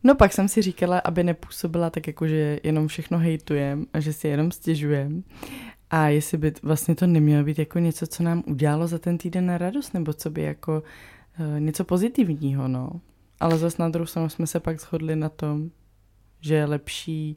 No 0.05 0.15
pak 0.15 0.33
jsem 0.33 0.49
si 0.49 0.63
říkala, 0.63 0.99
aby 0.99 1.25
nepůsobila 1.25 1.91
tak 1.91 2.07
jako, 2.07 2.29
že 2.29 2.61
jenom 2.63 2.89
všechno 2.89 3.19
hejtujem 3.19 3.87
a 3.93 4.01
že 4.01 4.13
si 4.13 4.29
jenom 4.29 4.51
stěžujem. 4.51 5.25
A 5.91 6.09
jestli 6.09 6.39
by 6.39 6.53
vlastně 6.63 6.95
to 6.95 7.07
nemělo 7.07 7.45
být 7.45 7.59
jako 7.59 7.79
něco, 7.79 8.07
co 8.07 8.23
nám 8.23 8.43
udělalo 8.47 8.87
za 8.87 8.99
ten 8.99 9.19
týden 9.19 9.47
na 9.47 9.59
radost, 9.59 9.95
nebo 9.95 10.13
co 10.13 10.31
by 10.31 10.43
jako 10.43 10.83
uh, 11.39 11.61
něco 11.61 11.85
pozitivního, 11.85 12.69
no. 12.69 12.91
Ale 13.41 13.59
zase 13.59 13.83
na 13.83 13.89
druhou 13.89 14.07
stranu 14.07 14.29
jsme 14.29 14.47
se 14.47 14.61
pak 14.61 14.81
shodli 14.81 15.17
na 15.17 15.29
tom, 15.29 15.71
že 16.41 16.55
je 16.55 16.65
lepší 16.65 17.37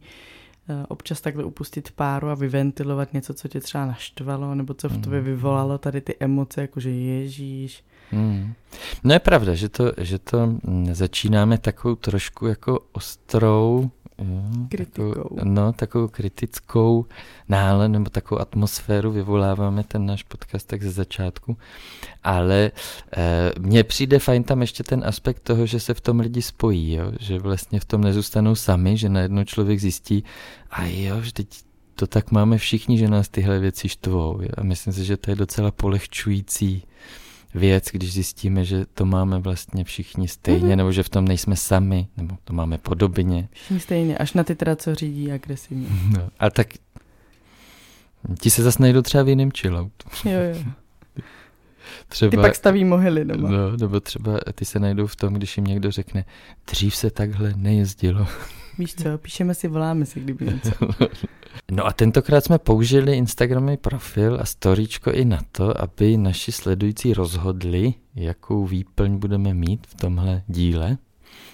uh, 0.70 0.76
občas 0.88 1.22
takhle 1.22 1.44
upustit 1.44 1.92
páru 1.92 2.30
a 2.30 2.36
vyventilovat 2.36 3.14
něco, 3.14 3.34
co 3.34 3.48
tě 3.48 3.60
třeba 3.60 3.86
naštvalo, 3.86 4.56
nebo 4.56 4.74
co 4.74 4.90
v 4.90 5.02
tobě 5.02 5.20
Mm. 5.20 5.26
vyvolalo 5.26 5.78
tady 5.78 6.02
ty 6.02 6.16
emoce, 6.20 6.62
jako 6.62 6.80
že 6.80 6.90
ježíš. 6.90 7.84
Hmm. 8.12 8.54
No 9.04 9.14
je 9.14 9.20
pravda, 9.20 9.56
že 9.56 9.70
to, 9.70 9.92
že 9.98 10.20
to 10.20 10.48
mm, 10.48 10.94
začínáme 10.94 11.58
takovou 11.58 11.96
trošku 11.96 12.48
jako 12.48 12.80
ostrou, 12.92 13.90
Kritikou. 14.70 15.14
Takovou, 15.14 15.40
no, 15.44 15.74
takovou 15.74 16.08
kritickou 16.08 17.06
náladu 17.50 17.94
nebo 17.94 18.10
takovou 18.10 18.42
atmosféru 18.42 19.12
vyvoláváme 19.12 19.84
ten 19.84 20.06
náš 20.06 20.24
podcast 20.24 20.68
tak 20.68 20.84
ze 20.84 20.92
začátku, 20.92 21.58
ale 22.24 22.72
eh, 23.18 23.52
mně 23.60 23.84
přijde 23.84 24.20
fajn 24.20 24.44
tam 24.44 24.62
ještě 24.62 24.84
ten 24.84 25.04
aspekt 25.06 25.40
toho, 25.40 25.66
že 25.66 25.80
se 25.80 25.94
v 25.94 26.02
tom 26.02 26.20
lidi 26.20 26.42
spojí, 26.42 26.94
jo? 26.94 27.12
že 27.20 27.40
vlastně 27.40 27.80
v 27.80 27.86
tom 27.86 28.02
nezůstanou 28.02 28.56
sami, 28.56 28.98
že 28.98 29.10
najednou 29.10 29.44
člověk 29.44 29.80
zjistí, 29.80 30.24
a 30.72 30.86
jo, 30.86 31.18
vždyť 31.20 31.64
to 31.96 32.08
tak 32.08 32.32
máme 32.32 32.58
všichni, 32.58 32.98
že 32.98 33.08
nás 33.08 33.30
tyhle 33.30 33.60
věci 33.60 33.90
štvou. 33.90 34.42
Jo? 34.42 34.50
A 34.58 34.64
myslím 34.64 34.94
si, 34.94 35.06
že 35.06 35.18
to 35.18 35.30
je 35.30 35.36
docela 35.36 35.72
polehčující 35.72 36.84
věc, 37.54 37.86
když 37.92 38.14
zjistíme, 38.14 38.66
že 38.66 38.86
to 38.94 39.06
máme 39.06 39.40
vlastně 39.40 39.84
všichni 39.84 40.28
stejně, 40.28 40.68
Mhm. 40.68 40.78
nebo 40.78 40.92
že 40.92 41.04
v 41.04 41.10
tom 41.10 41.26
nejsme 41.26 41.56
sami, 41.56 42.08
nebo 42.18 42.38
to 42.44 42.54
máme 42.54 42.78
podobně. 42.78 43.50
Všichni 43.52 43.80
stejně, 43.80 44.18
až 44.18 44.34
na 44.34 44.44
ty 44.44 44.56
teda, 44.56 44.76
co 44.76 44.96
řídí 44.96 45.32
agresivně. 45.32 45.88
No, 46.18 46.30
a 46.40 46.50
tak 46.50 46.68
ti 48.40 48.50
se 48.50 48.64
zase 48.64 48.82
najdou 48.82 49.02
třeba 49.02 49.24
v 49.24 49.30
jiném 49.30 49.52
chillout. 49.52 49.92
Jo, 50.26 50.32
jo. 50.32 50.64
Třeba, 52.08 52.32
Ty 52.32 52.38
pak 52.38 52.56
staví 52.56 52.86
mohyly 52.86 53.26
doma. 53.26 53.50
no, 53.50 53.78
nebo 53.78 54.00
třeba 54.00 54.40
ty 54.56 54.66
se 54.66 54.80
najdou 54.80 55.08
v 55.08 55.16
tom, 55.16 55.34
když 55.34 55.58
jim 55.58 55.66
někdo 55.66 55.92
řekne, 55.92 56.26
dřív 56.72 56.96
se 56.96 57.10
takhle 57.12 57.54
nejezdilo. 57.56 58.28
Víš 58.82 58.96
co, 58.96 59.18
píšeme 59.18 59.56
si, 59.56 59.68
voláme 59.68 60.06
si, 60.06 60.20
kdyby 60.20 60.46
něco. 60.46 60.72
No 61.72 61.86
a 61.86 61.94
tentokrát 61.94 62.44
jsme 62.44 62.60
použili 62.60 63.18
Instagramový 63.18 63.78
profil 63.78 64.38
a 64.42 64.46
storíčko 64.46 65.12
i 65.12 65.26
na 65.26 65.40
to, 65.52 65.82
aby 65.82 66.18
naši 66.18 66.52
sledující 66.52 67.14
rozhodli, 67.14 67.94
jakou 68.16 68.66
výplň 68.66 69.18
budeme 69.18 69.54
mít 69.54 69.88
v 69.88 69.96
tomhle 69.96 70.44
díle. 70.48 70.98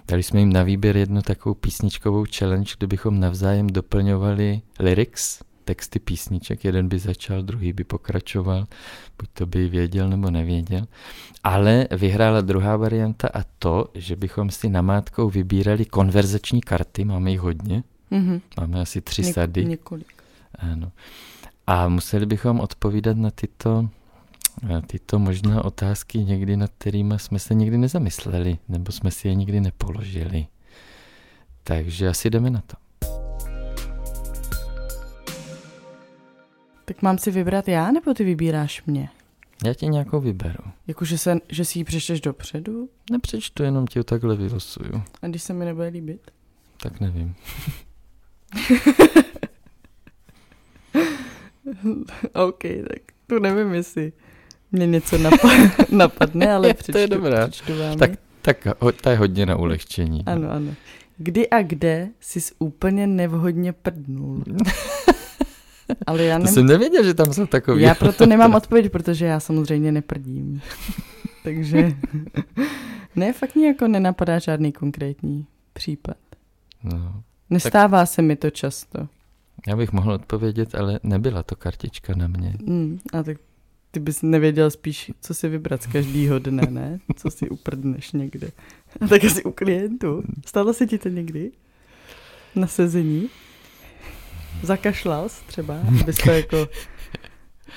Dali 0.08 0.24
jsme 0.24 0.40
jim 0.40 0.54
na 0.54 0.64
výběr 0.64 0.98
jednu 0.98 1.22
takovou 1.22 1.56
písničkovou 1.56 2.26
challenge, 2.38 2.72
kde 2.78 2.88
bychom 2.88 3.20
navzájem 3.20 3.68
doplňovali 3.68 4.62
lyrics, 4.80 5.40
texty 5.68 6.00
písniček. 6.00 6.66
Jeden 6.66 6.88
by 6.88 7.00
začal, 7.00 7.42
druhý 7.44 7.74
by 7.74 7.84
pokračoval, 7.84 8.68
buď 9.20 9.30
to 9.34 9.46
by 9.46 9.68
věděl 9.70 10.10
nebo 10.10 10.32
nevěděl. 10.32 10.88
Ale 11.44 11.88
vyhrála 11.92 12.42
druhá 12.42 12.78
varianta 12.78 13.28
a 13.34 13.44
to, 13.60 13.88
že 13.94 14.16
bychom 14.16 14.50
si 14.50 14.70
namátkou 14.70 15.30
vybírali 15.30 15.86
konverzační 15.86 16.62
karty, 16.62 17.06
máme 17.06 17.32
jich 17.32 17.40
hodně, 17.40 17.84
Mhm. 18.12 18.42
máme 18.60 18.82
asi 18.82 19.02
tři 19.02 19.22
Něk- 19.22 19.34
sady. 19.34 19.66
Několik. 19.66 20.14
Ano. 20.60 20.92
A 21.68 21.88
museli 21.90 22.26
bychom 22.26 22.60
odpovídat 22.60 23.18
na 23.18 23.32
tyto, 23.32 23.90
na 24.64 24.82
tyto 24.82 25.20
možná 25.20 25.66
otázky 25.66 26.18
někdy, 26.24 26.58
nad 26.58 26.72
kterými 26.78 27.14
jsme 27.18 27.40
se 27.40 27.54
nikdy 27.54 27.78
nezamysleli, 27.78 28.58
nebo 28.70 28.92
jsme 28.92 29.12
si 29.12 29.28
je 29.28 29.36
nikdy 29.36 29.62
nepoložili. 29.62 30.48
Takže 31.64 32.08
asi 32.10 32.30
jdeme 32.30 32.50
na 32.50 32.62
to. 32.68 32.76
Tak 36.90 37.02
mám 37.02 37.18
si 37.18 37.32
vybrat 37.32 37.68
já, 37.68 37.92
nebo 37.92 38.14
ty 38.14 38.24
vybíráš 38.24 38.84
mě? 38.86 39.10
Já 39.66 39.74
ti 39.74 39.88
nějakou 39.88 40.20
vyberu. 40.20 40.64
Jako, 40.88 41.06
že, 41.06 41.18
se, 41.18 41.38
že 41.50 41.66
si 41.66 41.80
ji 41.80 41.84
přečteš 41.84 42.22
dopředu? 42.22 42.90
Nepřečtu, 43.12 43.64
jenom 43.64 43.88
ti 43.88 44.00
ho 44.00 44.04
takhle 44.04 44.36
vylosuju. 44.36 45.02
A 45.22 45.28
když 45.28 45.44
se 45.44 45.54
mi 45.54 45.66
nebude 45.66 45.88
líbit? 45.88 46.32
Tak 46.82 47.00
nevím. 47.00 47.36
OK, 52.34 52.62
tak 52.64 53.02
tu 53.28 53.40
nevím, 53.40 53.74
jestli 53.74 54.14
mě 54.72 54.88
něco 54.88 55.18
napa- 55.18 55.86
napadne, 55.96 56.52
ale 56.54 56.62
To 56.68 56.68
je 56.68 56.74
přečtu, 56.74 57.16
dobrá. 57.16 57.48
přečtu 57.48 57.80
vám. 57.80 57.98
Tak-. 57.98 58.20
Tak 58.42 58.68
ho- 58.82 58.92
ta 58.92 59.12
je 59.12 59.18
hodně 59.18 59.46
na 59.46 59.56
ulehčení. 59.56 60.24
Ano, 60.26 60.52
ano. 60.52 60.74
Kdy 61.18 61.50
a 61.50 61.62
kde 61.62 62.10
jsi 62.20 62.40
úplně 62.60 63.08
nevhodně 63.08 63.74
prdnul? 63.74 64.44
Ale 66.08 66.24
já 66.24 66.38
To 66.40 66.44
nem... 66.46 66.54
jsem 66.54 66.66
nevěděl, 66.66 67.04
že 67.04 67.14
tam 67.14 67.34
jsou 67.34 67.46
takový. 67.46 67.82
Já 67.82 67.96
proto 67.96 68.26
nemám 68.26 68.56
odpověď, 68.56 68.92
protože 68.92 69.26
já 69.26 69.40
samozřejmě 69.40 69.92
neprdím. 69.92 70.62
Takže 71.44 71.92
ne, 73.16 73.34
fakt 73.34 73.56
mě 73.56 73.68
jako 73.68 73.88
nenapadá 73.88 74.40
žádný 74.40 74.72
konkrétní 74.72 75.46
případ. 75.74 76.18
No, 76.84 77.24
Nestává 77.50 78.06
se 78.06 78.22
mi 78.22 78.36
to 78.36 78.50
často. 78.50 79.08
já 79.68 79.76
bych 79.76 79.92
mohl 79.92 80.12
odpovědět, 80.14 80.76
ale 80.76 81.00
nebyla 81.04 81.44
to 81.44 81.56
kartička 81.56 82.14
na 82.16 82.28
mě. 82.28 82.54
Mm, 82.66 83.00
a 83.14 83.24
tak 83.24 83.38
ty 83.92 84.00
bys 84.00 84.22
nevěděl 84.22 84.72
spíš, 84.72 85.12
co 85.22 85.34
si 85.34 85.50
vybrat 85.50 85.84
z 85.84 85.88
každýho 85.88 86.40
dne, 86.40 86.68
ne? 86.70 87.00
Co 87.16 87.32
si 87.32 87.50
uprdneš 87.50 88.12
někde. 88.12 88.48
A 89.02 89.08
tak 89.08 89.24
asi 89.24 89.44
u 89.44 89.52
klientů. 89.52 90.24
Stalo 90.46 90.74
se 90.74 90.88
ti 90.88 90.98
to 90.98 91.10
někdy? 91.10 91.52
Na 92.56 92.68
sezení? 92.68 93.30
Zakašlal 94.64 95.30
jsi 95.30 95.46
třeba, 95.46 95.80
abys 96.02 96.16
to 96.16 96.32
jako 96.42 96.68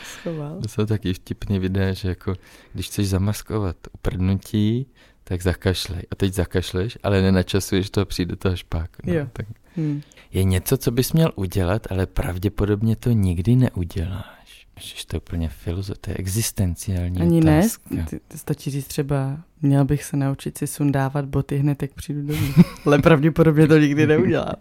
schoval? 0.04 0.60
To 0.62 0.68
jsou 0.68 0.86
taky 0.86 1.12
vtipný 1.14 1.58
videa, 1.58 1.92
že 1.92 2.08
jako, 2.08 2.34
když 2.72 2.86
chceš 2.86 3.08
zamaskovat 3.08 3.76
uprdnutí, 3.92 4.86
tak 5.24 5.42
zakašlej. 5.42 6.02
A 6.10 6.14
teď 6.14 6.34
zakašleš, 6.34 6.98
ale 7.02 7.22
nenačasuješ 7.22 7.90
to 7.90 8.00
a 8.00 8.04
přijde 8.04 8.36
toho 8.36 8.56
špák. 8.56 8.90
No, 9.06 9.12
Jo. 9.14 9.26
tak. 9.32 9.46
Hm. 9.76 10.00
Je 10.32 10.44
něco, 10.44 10.76
co 10.76 10.90
bys 10.90 11.12
měl 11.12 11.32
udělat, 11.36 11.86
ale 11.90 12.06
pravděpodobně 12.06 12.96
to 12.96 13.10
nikdy 13.10 13.56
neuděláš. 13.56 14.39
Ježiš, 14.80 15.04
to 15.04 15.16
je 15.16 15.20
úplně 15.20 15.48
filozof, 15.48 15.98
to 15.98 16.10
je 16.10 16.16
existenciální 16.16 17.20
Ani 17.20 17.40
ne, 17.40 17.58
otázka. 17.58 17.94
ty 18.28 18.38
stačí 18.38 18.70
říct 18.70 18.86
třeba, 18.86 19.36
měl 19.62 19.84
bych 19.84 20.04
se 20.04 20.16
naučit 20.16 20.58
si 20.58 20.66
sundávat 20.66 21.24
boty 21.24 21.56
hned, 21.58 21.82
jak 21.82 21.92
přijdu 21.94 22.22
domů. 22.26 22.52
Ale 22.86 22.98
pravděpodobně 22.98 23.66
to 23.68 23.78
nikdy 23.78 24.06
neudělám. 24.06 24.54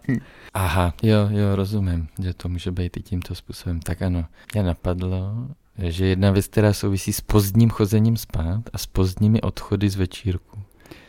Aha, 0.54 0.94
jo, 1.02 1.28
jo, 1.30 1.56
rozumím, 1.56 2.08
že 2.22 2.34
to 2.34 2.48
může 2.48 2.70
být 2.70 2.96
i 2.96 3.02
tímto 3.02 3.34
způsobem. 3.34 3.80
Tak 3.80 4.02
ano, 4.02 4.24
mě 4.54 4.62
napadlo, 4.62 5.48
že 5.78 6.06
jedna 6.06 6.30
věc, 6.30 6.46
která 6.46 6.72
souvisí 6.72 7.12
s 7.12 7.20
pozdním 7.20 7.70
chozením 7.70 8.16
spát 8.16 8.62
a 8.72 8.78
s 8.78 8.86
pozdními 8.86 9.40
odchody 9.40 9.90
z 9.90 9.96
večírku. 9.96 10.58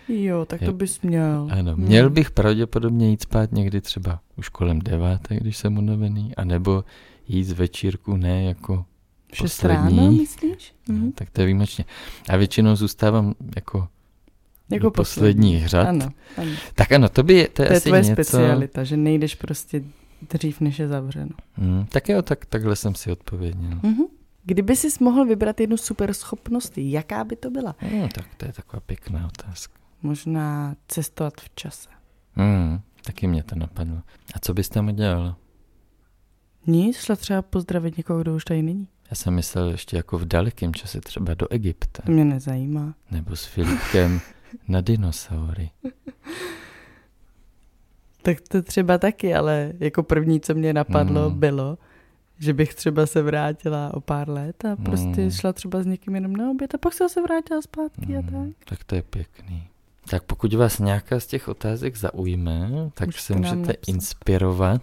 Jo, 0.08 0.46
tak 0.46 0.60
to 0.66 0.74
bys 0.74 1.02
měl. 1.02 1.48
Ano, 1.52 1.74
Hmm. 1.74 1.86
měl 1.86 2.10
bych 2.10 2.32
pravděpodobně 2.32 3.10
jít 3.10 3.22
spát 3.22 3.52
někdy 3.52 3.82
třeba 3.82 4.20
už 4.36 4.50
kolem 4.50 4.80
deváté, 4.80 5.36
když 5.36 5.58
jsem 5.58 5.78
unavený, 5.78 6.36
anebo 6.36 6.84
jít 7.28 7.44
z 7.44 7.52
večírku 7.52 8.18
ne 8.18 8.44
jako 8.44 8.86
Šest 9.34 9.42
poslední. 9.62 9.98
ráno, 9.98 10.12
myslíš? 10.12 10.74
No, 10.90 10.96
Mhm. 10.96 11.12
tak 11.12 11.30
to 11.30 11.42
je 11.42 11.46
výjimečně. 11.48 11.86
A 12.30 12.38
většinou 12.38 12.76
zůstávám 12.76 13.34
jako, 13.56 13.88
Jako 14.70 14.84
do 14.84 14.92
posledních 14.92 15.68
řad. 15.68 15.88
Ano, 15.88 16.10
ano. 16.38 16.52
Tak 16.76 16.92
ano, 16.92 17.10
to, 17.10 17.24
by, 17.24 17.34
je- 17.34 17.48
to 17.48 17.62
je 17.62 17.68
To 17.68 17.74
je 17.74 17.78
asi 17.78 17.90
tvoje 17.90 18.02
něco... 18.02 18.14
specialita, 18.24 18.84
že 18.84 18.98
nejdeš 18.98 19.36
prostě 19.36 19.84
dřív, 20.30 20.62
než 20.62 20.80
je 20.80 20.88
zavřeno. 20.88 21.32
Hmm, 21.54 21.86
tak 21.86 22.10
jo, 22.10 22.22
tak, 22.22 22.46
takhle 22.46 22.76
jsem 22.76 22.96
si 22.96 23.12
odpověděl. 23.12 23.80
Mhm. 23.84 24.04
Kdyby 24.44 24.76
jsi 24.76 24.88
mohl 25.00 25.26
vybrat 25.26 25.60
jednu 25.60 25.78
super 25.78 26.14
schopnost, 26.14 26.74
jaká 26.78 27.24
by 27.24 27.36
to 27.36 27.50
byla? 27.52 27.76
Hmm, 27.80 28.10
tak 28.10 28.26
to 28.38 28.46
je 28.46 28.54
taková 28.54 28.80
pěkná 28.80 29.26
otázka. 29.28 29.74
Možná 30.02 30.76
cestovat 30.88 31.34
v 31.42 31.50
čase. 31.56 31.90
Hmm, 32.36 32.80
taky 33.06 33.28
mě 33.28 33.44
to 33.44 33.56
napadlo. 33.56 33.98
A 34.34 34.40
co 34.40 34.54
bys 34.54 34.70
tam 34.70 34.88
udělal? 34.88 35.36
Nic, 36.68 36.98
šla 36.98 37.16
třeba 37.16 37.42
pozdravit 37.42 37.98
někoho, 37.98 38.22
kdo 38.22 38.36
už 38.36 38.46
tady 38.46 38.62
není. 38.62 38.88
Já 39.12 39.16
jsem 39.16 39.34
myslel 39.34 39.70
ještě 39.72 39.98
jako 39.98 40.18
v 40.18 40.26
dalekém 40.26 40.74
čase 40.74 41.02
třeba 41.02 41.34
do 41.34 41.48
Egypta. 41.52 42.04
To 42.06 42.12
mě 42.12 42.26
nezajímá. 42.26 42.94
Nebo 43.12 43.36
s 43.36 43.46
Filipkem 43.46 44.22
na 44.68 44.82
dinosaury. 44.82 45.70
Tak 48.24 48.42
to 48.42 48.62
třeba 48.62 48.98
taky, 48.98 49.36
ale 49.36 49.74
jako 49.80 50.04
první, 50.04 50.40
co 50.40 50.56
mě 50.56 50.74
napadlo, 50.74 51.30
Mm. 51.30 51.40
bylo, 51.40 51.78
že 52.40 52.54
bych 52.54 52.76
třeba 52.76 53.06
se 53.06 53.22
vrátila 53.22 53.94
o 53.94 54.02
pár 54.02 54.30
let 54.30 54.66
a 54.66 54.76
prostě 54.76 55.22
Mm. 55.22 55.32
šla 55.32 55.54
třeba 55.54 55.84
s 55.84 55.86
někým 55.86 56.16
jenom 56.16 56.36
na 56.36 56.50
oběd 56.52 56.76
a 56.76 56.78
pak 56.78 56.94
se 56.94 57.04
zase 57.04 57.22
vrátila 57.22 57.62
zpátky 57.62 58.18
a 58.18 58.22
tak. 58.22 58.32
Hmm, 58.34 58.54
tak 58.66 58.84
to 58.84 58.96
je 58.96 59.02
pěkný. 59.02 59.68
Tak 60.10 60.24
pokud 60.24 60.54
vás 60.54 60.80
nějaká 60.80 61.20
z 61.20 61.28
těch 61.28 61.48
otázek 61.48 61.96
zaujme, 61.98 62.70
tak 62.94 63.08
Můžete 63.08 63.24
se 63.24 63.36
můžete 63.36 63.56
napsat. 63.56 63.76
inspirovat. 63.88 64.82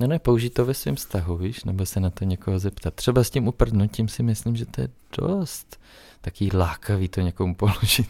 No 0.00 0.06
ne, 0.06 0.18
použít 0.18 0.54
to 0.54 0.64
ve 0.64 0.74
svém 0.74 0.94
vztahu, 0.96 1.36
víš, 1.36 1.64
nebo 1.64 1.86
se 1.86 2.00
na 2.00 2.10
to 2.10 2.24
někoho 2.24 2.58
zeptat. 2.58 2.94
Třeba 2.94 3.24
s 3.24 3.30
tím 3.30 3.48
uprdnutím 3.48 4.08
si 4.08 4.22
myslím, 4.22 4.56
že 4.56 4.66
to 4.66 4.80
je 4.80 4.88
dost 5.18 5.80
taký 6.20 6.50
lákavý 6.56 7.08
to 7.08 7.20
někomu 7.20 7.54
položit. 7.54 8.08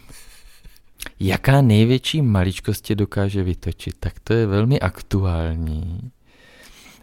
Jaká 1.19 1.61
největší 1.61 2.21
maličkost 2.21 2.83
tě 2.83 2.95
dokáže 2.95 3.43
vytočit? 3.43 3.95
Tak 3.99 4.19
to 4.19 4.33
je 4.33 4.47
velmi 4.47 4.79
aktuální, 4.79 6.11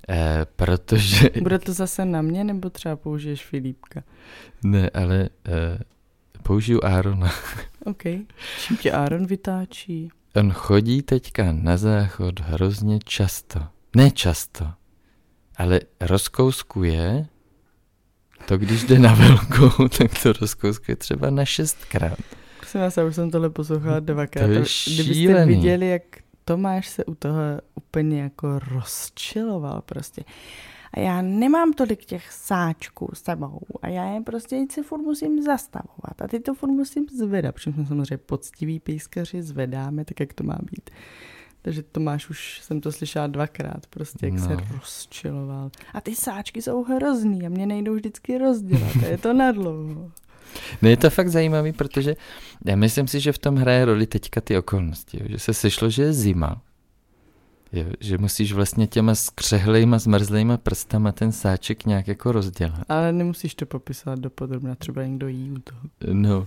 eh, 0.08 0.46
protože... 0.56 1.30
Bude 1.42 1.58
to 1.58 1.72
zase 1.72 2.04
na 2.04 2.22
mě, 2.22 2.44
nebo 2.44 2.70
třeba 2.70 2.96
použiješ 2.96 3.44
Filipka? 3.44 4.02
Ne, 4.64 4.90
ale 4.90 5.28
eh, 5.46 5.78
použiju 6.42 6.80
Arona. 6.84 7.32
OK. 7.84 8.02
Čím 8.66 8.76
tě 8.76 8.92
Aaron 8.92 9.26
vytáčí? 9.26 10.08
On 10.36 10.52
chodí 10.52 11.02
teďka 11.02 11.52
na 11.52 11.76
záchod 11.76 12.40
hrozně 12.40 12.98
často. 13.04 13.77
Ne 13.96 14.10
často, 14.10 14.70
ale 15.56 15.80
rozkouskuje 16.00 17.26
to, 18.46 18.58
když 18.58 18.84
jde 18.84 18.98
na 18.98 19.14
velkou, 19.14 19.88
tak 19.98 20.22
to 20.22 20.32
rozkouskuje 20.32 20.96
třeba 20.96 21.30
na 21.30 21.44
šestkrát. 21.44 22.18
Prosím 22.58 22.80
vás, 22.80 22.96
já 22.96 23.04
už 23.04 23.14
jsem 23.14 23.30
tohle 23.30 23.50
poslouchala 23.50 24.00
dvakrát. 24.00 24.46
To 24.46 24.52
je 24.52 24.64
Kdybyste 24.94 25.46
viděli, 25.46 25.88
jak 25.88 26.02
Tomáš 26.44 26.88
se 26.88 27.04
u 27.04 27.14
toho 27.14 27.40
úplně 27.74 28.20
jako 28.20 28.58
rozčiloval 28.58 29.82
prostě. 29.86 30.24
A 30.94 31.00
já 31.00 31.22
nemám 31.22 31.72
tolik 31.72 32.04
těch 32.04 32.32
sáčků 32.32 33.10
s 33.14 33.22
sebou 33.22 33.60
a 33.82 33.88
já 33.88 34.04
je 34.10 34.20
prostě 34.20 34.66
si 34.70 34.82
furt 34.82 35.02
musím 35.02 35.42
zastavovat 35.42 36.22
a 36.22 36.28
ty 36.28 36.40
to 36.40 36.54
furt 36.54 36.70
musím 36.70 37.06
zvedat, 37.08 37.54
protože 37.54 37.72
jsme 37.72 37.86
samozřejmě 37.86 38.18
poctiví 38.18 38.80
pískaři, 38.80 39.42
zvedáme 39.42 40.04
tak, 40.04 40.20
jak 40.20 40.32
to 40.32 40.44
má 40.44 40.58
být. 40.62 40.90
Takže 41.62 41.82
Tomáš 41.82 42.30
už 42.30 42.60
jsem 42.62 42.80
to 42.80 42.92
slyšela 42.92 43.26
dvakrát, 43.26 43.86
prostě 43.86 44.26
jak 44.26 44.34
no. 44.34 44.46
se 44.46 44.56
rozčiloval. 44.72 45.70
A 45.94 46.00
ty 46.00 46.14
sáčky 46.14 46.62
jsou 46.62 46.84
hrozný 46.84 47.46
a 47.46 47.48
mě 47.48 47.66
nejdou 47.66 47.94
vždycky 47.94 48.38
rozdělat 48.38 48.96
je 49.10 49.18
to 49.18 49.32
nadlouho. 49.32 50.10
No 50.82 50.88
je 50.88 50.96
to 50.96 51.10
fakt 51.10 51.28
zajímavý, 51.28 51.72
protože 51.72 52.16
já 52.64 52.76
myslím 52.76 53.08
si, 53.08 53.20
že 53.20 53.32
v 53.32 53.38
tom 53.38 53.56
hraje 53.56 53.84
roli 53.84 54.06
teďka 54.06 54.40
ty 54.40 54.58
okolnosti, 54.58 55.18
jo, 55.20 55.26
že 55.28 55.38
se 55.38 55.54
sešlo, 55.54 55.90
že 55.90 56.02
je 56.02 56.12
zima, 56.12 56.62
jo, 57.72 57.84
že 58.00 58.18
musíš 58.18 58.52
vlastně 58.52 58.86
těma 58.86 59.14
skřehlejma, 59.14 59.98
zmrzlejma 59.98 60.56
prstama 60.56 61.12
ten 61.12 61.32
sáček 61.32 61.86
nějak 61.86 62.08
jako 62.08 62.32
rozdělat. 62.32 62.84
Ale 62.88 63.12
nemusíš 63.12 63.54
to 63.54 63.66
popisovat 63.66 64.18
dopodrobna, 64.18 64.74
třeba 64.74 65.04
někdo 65.04 65.28
jí 65.28 65.50
u 65.50 65.58
toho. 65.58 65.80
No, 66.12 66.46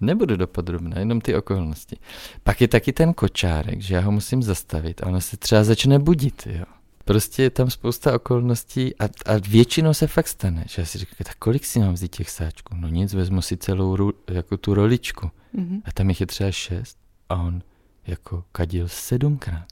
nebudu 0.00 0.36
dopodrobná, 0.36 0.98
jenom 0.98 1.20
ty 1.20 1.34
okolnosti. 1.34 1.96
Pak 2.42 2.60
je 2.60 2.68
taky 2.68 2.92
ten 2.92 3.14
kočárek, 3.14 3.80
že 3.80 3.94
já 3.94 4.00
ho 4.00 4.12
musím 4.12 4.42
zastavit 4.42 5.02
a 5.02 5.06
ono 5.06 5.20
se 5.20 5.36
třeba 5.36 5.64
začne 5.64 5.98
budit, 5.98 6.48
jo. 6.50 6.64
Prostě 7.04 7.42
je 7.42 7.50
tam 7.50 7.70
spousta 7.70 8.14
okolností 8.14 8.96
a, 8.96 9.04
a 9.04 9.38
většinou 9.48 9.94
se 9.94 10.06
fakt 10.06 10.28
stane, 10.28 10.64
že 10.68 10.82
já 10.82 10.86
si 10.86 10.98
říkám, 10.98 11.16
tak 11.24 11.36
kolik 11.36 11.64
si 11.64 11.78
mám 11.78 11.94
vzít 11.94 12.16
těch 12.16 12.30
sáčků? 12.30 12.74
No 12.76 12.88
nic, 12.88 13.14
vezmu 13.14 13.42
si 13.42 13.56
celou 13.56 13.96
ru, 13.96 14.12
jako 14.30 14.56
tu 14.56 14.74
roličku. 14.74 15.30
Mhm. 15.52 15.82
A 15.84 15.92
tam 15.92 16.08
jich 16.08 16.20
je 16.20 16.26
třeba 16.26 16.50
šest 16.50 16.98
a 17.28 17.36
on 17.36 17.62
jako 18.06 18.44
kadil 18.52 18.88
sedmkrát. 18.88 19.66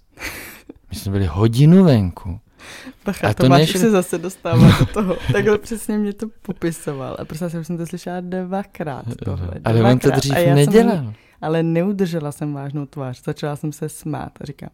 My 0.91 0.97
jsme 0.97 1.13
byli 1.13 1.27
hodinu 1.27 1.85
venku. 1.85 2.41
Bacha, 3.05 3.29
A 3.29 3.31
to 3.31 3.35
to 3.35 3.43
Tomáš 3.43 3.61
než- 3.61 3.81
se 3.81 3.91
zase 3.91 4.19
dostává 4.19 4.79
do 4.79 4.87
toho. 4.87 5.17
Takhle 5.33 5.59
přesně 5.59 5.99
mě 5.99 6.13
to 6.13 6.27
popisoval. 6.43 7.17
A 7.19 7.25
prostě 7.25 7.51
jsem 7.65 7.77
to 7.77 7.87
slyšela 7.87 8.21
dvakrát 8.21 9.05
tohle. 9.25 9.51
Ale 9.65 9.83
on 9.93 9.99
to 9.99 10.09
dvakrát. 10.09 10.19
dřív 10.19 10.55
nedělal. 10.55 10.97
Jsem, 10.97 11.13
ale 11.41 11.63
neudržela 11.63 12.33
jsem 12.33 12.53
vážnou 12.53 12.87
tvář. 12.87 13.23
Začala 13.25 13.57
jsem 13.57 13.73
se 13.73 13.89
smát 13.89 14.33
a 14.41 14.45
říkám, 14.45 14.71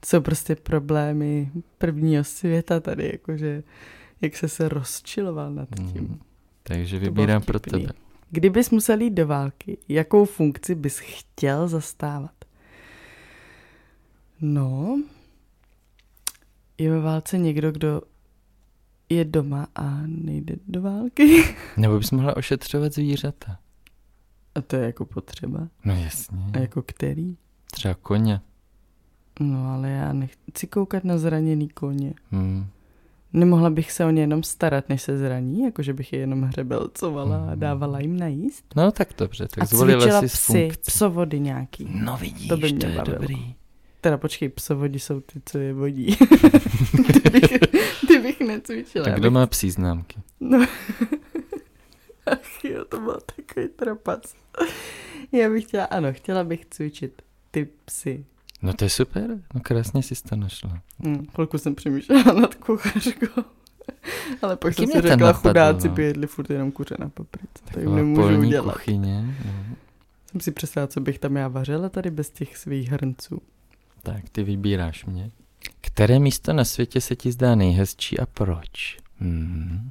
to 0.00 0.06
jsou 0.06 0.20
prostě 0.20 0.56
problémy 0.56 1.50
prvního 1.78 2.24
světa 2.24 2.80
tady, 2.80 3.10
jakože 3.12 3.62
jak 4.20 4.36
se 4.36 4.48
se 4.48 4.68
rozčiloval 4.68 5.50
nad 5.52 5.68
tím. 5.76 6.02
Mm, 6.02 6.18
takže 6.62 6.98
vybírám 6.98 7.42
pro 7.42 7.60
tebe. 7.60 7.88
Kdybys 8.30 8.70
musel 8.70 9.00
jít 9.00 9.10
do 9.10 9.26
války, 9.26 9.78
jakou 9.88 10.24
funkci 10.24 10.74
bys 10.74 10.98
chtěl 10.98 11.68
zastávat? 11.68 12.30
No, 14.40 15.00
je 16.82 16.90
ve 16.90 17.00
válce 17.00 17.38
někdo, 17.38 17.72
kdo 17.72 18.00
je 19.08 19.24
doma 19.24 19.66
a 19.76 20.00
nejde 20.06 20.54
do 20.68 20.82
války. 20.82 21.44
Nebo 21.76 21.98
bys 21.98 22.10
mohla 22.10 22.36
ošetřovat 22.36 22.92
zvířata. 22.94 23.58
A 24.54 24.60
to 24.60 24.76
je 24.76 24.86
jako 24.86 25.04
potřeba. 25.04 25.68
No 25.84 25.94
jasně. 25.96 26.38
A 26.52 26.58
jako 26.58 26.82
který? 26.82 27.36
Třeba 27.70 27.94
koně. 27.94 28.40
No 29.40 29.72
ale 29.74 29.90
já 29.90 30.12
nechci 30.12 30.66
koukat 30.66 31.04
na 31.04 31.18
zraněný 31.18 31.68
koně. 31.68 32.14
Hmm. 32.30 32.66
Nemohla 33.32 33.70
bych 33.70 33.92
se 33.92 34.04
o 34.04 34.10
ně 34.10 34.22
jenom 34.22 34.42
starat, 34.42 34.88
než 34.88 35.02
se 35.02 35.18
zraní, 35.18 35.62
jakože 35.64 35.94
bych 35.94 36.12
je 36.12 36.18
jenom 36.18 36.42
hřebelcovala 36.42 37.50
a 37.50 37.54
dávala 37.54 38.00
jim 38.00 38.16
najíst. 38.18 38.64
No 38.76 38.90
tak 38.92 39.08
dobře, 39.18 39.48
tak 39.48 39.62
a 39.62 39.66
zvolila 39.66 40.20
si 40.20 40.26
psy, 40.26 40.36
funkci. 40.68 40.78
psovody 40.90 41.40
nějaký. 41.40 41.88
No 42.04 42.16
vidíš, 42.16 42.48
To 42.48 42.56
by 42.56 42.72
mě 42.72 42.80
to 42.80 42.86
je 42.86 42.96
bavilo. 42.96 43.18
dobrý. 43.18 43.54
Teda 44.02 44.18
počkej, 44.18 44.48
psovodi 44.48 44.98
jsou 44.98 45.20
ty, 45.20 45.40
co 45.44 45.58
je 45.58 45.72
vodí. 45.72 46.16
ty, 47.22 47.30
bych, 47.30 47.58
ty 48.08 48.18
bych 48.18 48.40
necvičila. 48.40 49.04
Tak 49.04 49.14
kdo 49.14 49.30
má 49.30 49.46
psí 49.46 49.70
známky? 49.70 50.20
No. 50.40 50.58
Ach 52.26 52.64
jo, 52.64 52.84
to 52.84 53.00
byl 53.00 53.18
takový 53.36 53.68
trapac. 53.68 54.34
Já 55.32 55.50
bych 55.50 55.64
chtěla, 55.64 55.84
ano, 55.84 56.12
chtěla 56.12 56.44
bych 56.44 56.66
cvičit 56.66 57.22
ty 57.50 57.68
psy. 57.84 58.24
No 58.62 58.72
to 58.72 58.84
je 58.84 58.90
super, 58.90 59.38
no 59.54 59.60
krásně 59.60 60.02
si 60.02 60.14
to 60.14 60.36
našla. 60.36 60.80
Hmm, 61.04 61.26
chvilku 61.34 61.58
jsem 61.58 61.74
přemýšlela 61.74 62.32
nad 62.40 62.54
kuchařkou. 62.54 63.42
Ale 64.42 64.56
pak 64.56 64.74
jsem 64.74 64.86
si 64.86 64.92
řekla, 65.00 65.10
napadlo, 65.10 65.32
chudáci 65.32 65.88
no. 65.88 65.94
by 65.94 66.02
jedli 66.02 66.26
furt 66.26 66.50
jenom 66.50 66.72
kuře 66.72 66.96
na 66.98 67.08
paprice. 67.08 67.64
To 67.74 67.80
jim 67.80 67.96
nemůžu 67.96 68.38
udělat. 68.38 68.72
kuchyně. 68.72 69.36
No. 69.44 69.76
Jsem 70.30 70.40
si 70.40 70.50
představila, 70.50 70.86
co 70.86 71.00
bych 71.00 71.18
tam 71.18 71.36
já 71.36 71.48
vařila 71.48 71.88
tady 71.88 72.10
bez 72.10 72.30
těch 72.30 72.56
svých 72.56 72.90
hrnců. 72.90 73.42
Tak, 74.02 74.28
ty 74.32 74.42
vybíráš 74.42 75.04
mě. 75.04 75.30
Které 75.80 76.18
místo 76.18 76.52
na 76.52 76.64
světě 76.64 77.00
se 77.00 77.16
ti 77.16 77.32
zdá 77.32 77.54
nejhezčí 77.54 78.18
a 78.18 78.26
proč? 78.26 78.98
Hmm. 79.18 79.90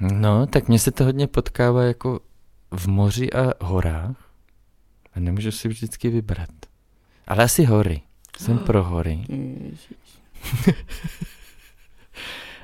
No, 0.00 0.46
tak 0.46 0.68
mně 0.68 0.78
se 0.78 0.90
to 0.90 1.04
hodně 1.04 1.26
potkává 1.26 1.84
jako 1.84 2.20
v 2.70 2.86
moři 2.88 3.32
a 3.32 3.64
horách. 3.64 4.30
A 5.14 5.20
nemůžu 5.20 5.50
si 5.50 5.68
vždycky 5.68 6.08
vybrat. 6.08 6.50
Ale 7.26 7.44
asi 7.44 7.64
hory. 7.64 8.02
Jsem 8.38 8.58
pro 8.66 8.84
hory. 8.84 9.24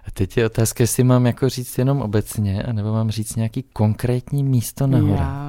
A 0.06 0.10
teď 0.10 0.36
je 0.36 0.46
otázka, 0.46 0.82
jestli 0.82 1.04
mám 1.04 1.26
jako 1.26 1.48
říct 1.48 1.78
jenom 1.78 2.00
obecně, 2.02 2.62
anebo 2.62 2.92
mám 2.92 3.10
říct 3.10 3.36
nějaký 3.36 3.62
konkrétní 3.62 4.44
místo 4.44 4.86
na 4.86 4.98
horách. 4.98 5.18
Já 5.18 5.43